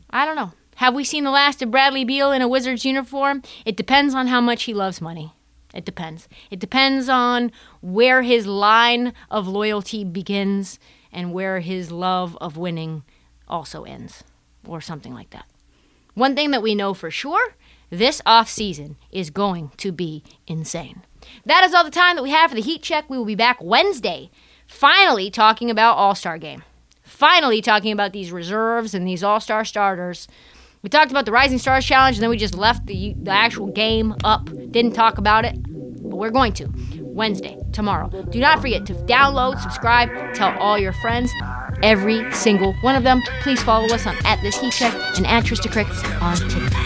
I 0.09 0.25
don't 0.25 0.35
know. 0.35 0.53
Have 0.77 0.95
we 0.95 1.03
seen 1.03 1.23
the 1.23 1.31
last 1.31 1.61
of 1.61 1.71
Bradley 1.71 2.03
Beal 2.03 2.31
in 2.31 2.41
a 2.41 2.47
Wizards 2.47 2.85
uniform? 2.85 3.43
It 3.65 3.77
depends 3.77 4.13
on 4.13 4.27
how 4.27 4.41
much 4.41 4.63
he 4.63 4.73
loves 4.73 5.01
money. 5.01 5.33
It 5.73 5.85
depends. 5.85 6.27
It 6.51 6.59
depends 6.59 7.09
on 7.09 7.51
where 7.81 8.21
his 8.21 8.45
line 8.45 9.13
of 9.29 9.47
loyalty 9.47 10.03
begins 10.03 10.79
and 11.11 11.33
where 11.33 11.59
his 11.59 11.91
love 11.91 12.37
of 12.41 12.57
winning 12.57 13.03
also 13.47 13.83
ends, 13.83 14.23
or 14.67 14.81
something 14.81 15.13
like 15.13 15.29
that. 15.31 15.45
One 16.13 16.35
thing 16.35 16.51
that 16.51 16.61
we 16.61 16.75
know 16.75 16.93
for 16.93 17.11
sure 17.11 17.55
this 17.89 18.21
off 18.25 18.49
season 18.49 18.97
is 19.11 19.29
going 19.29 19.71
to 19.77 19.91
be 19.91 20.23
insane. 20.47 21.03
That 21.45 21.63
is 21.63 21.73
all 21.73 21.83
the 21.83 21.91
time 21.91 22.15
that 22.15 22.23
we 22.23 22.31
have 22.31 22.49
for 22.49 22.55
the 22.55 22.61
heat 22.61 22.81
check. 22.81 23.09
We 23.09 23.17
will 23.17 23.25
be 23.25 23.35
back 23.35 23.57
Wednesday, 23.61 24.31
finally 24.67 25.29
talking 25.29 25.69
about 25.69 25.95
All 25.95 26.15
Star 26.15 26.37
Game. 26.37 26.63
Finally 27.13 27.61
talking 27.61 27.91
about 27.91 28.11
these 28.11 28.31
reserves 28.31 28.95
and 28.95 29.07
these 29.07 29.23
All 29.23 29.39
Star 29.39 29.63
starters. 29.63 30.27
We 30.81 30.89
talked 30.89 31.11
about 31.11 31.25
the 31.25 31.31
Rising 31.31 31.59
Stars 31.59 31.85
Challenge, 31.85 32.17
and 32.17 32.23
then 32.23 32.31
we 32.31 32.37
just 32.37 32.55
left 32.55 32.87
the, 32.87 33.13
the 33.21 33.29
actual 33.29 33.67
game 33.67 34.15
up. 34.23 34.49
Didn't 34.71 34.93
talk 34.93 35.19
about 35.19 35.45
it, 35.45 35.55
but 35.61 36.17
we're 36.17 36.31
going 36.31 36.53
to. 36.53 36.67
Wednesday, 36.97 37.55
tomorrow. 37.71 38.09
Do 38.09 38.39
not 38.39 38.61
forget 38.61 38.87
to 38.87 38.95
download, 38.95 39.61
subscribe, 39.61 40.33
tell 40.33 40.57
all 40.57 40.79
your 40.79 40.91
friends, 40.91 41.31
every 41.83 42.29
single 42.33 42.73
one 42.81 42.95
of 42.95 43.03
them. 43.03 43.21
Please 43.41 43.61
follow 43.61 43.93
us 43.93 44.07
on 44.07 44.17
at 44.25 44.41
this 44.41 44.59
heat 44.59 44.73
check 44.73 44.93
and 45.15 45.27
at 45.27 45.43
Trista 45.43 45.71
Crickets 45.71 46.03
on 46.19 46.35
TikTok. 46.49 46.83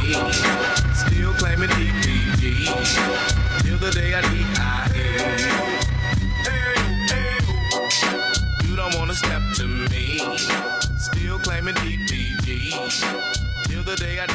Still 10.37 11.39
claiming 11.39 11.75
DPG. 11.75 13.65
Till 13.65 13.83
the 13.83 13.95
day 13.95 14.19
I. 14.19 14.27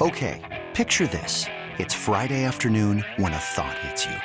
Okay, 0.00 0.40
picture 0.72 1.06
this. 1.06 1.44
It's 1.78 1.92
Friday 1.92 2.44
afternoon 2.44 3.04
when 3.18 3.34
a 3.34 3.38
thought 3.38 3.76
hits 3.80 4.06
you. 4.06 4.16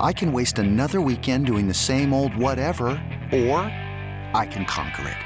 I 0.00 0.14
can 0.14 0.32
waste 0.32 0.58
another 0.58 1.02
weekend 1.02 1.44
doing 1.44 1.68
the 1.68 1.74
same 1.74 2.14
old 2.14 2.34
whatever, 2.34 2.86
or 3.30 3.58
I 4.34 4.48
can 4.50 4.64
conquer 4.64 5.06
it. 5.06 5.25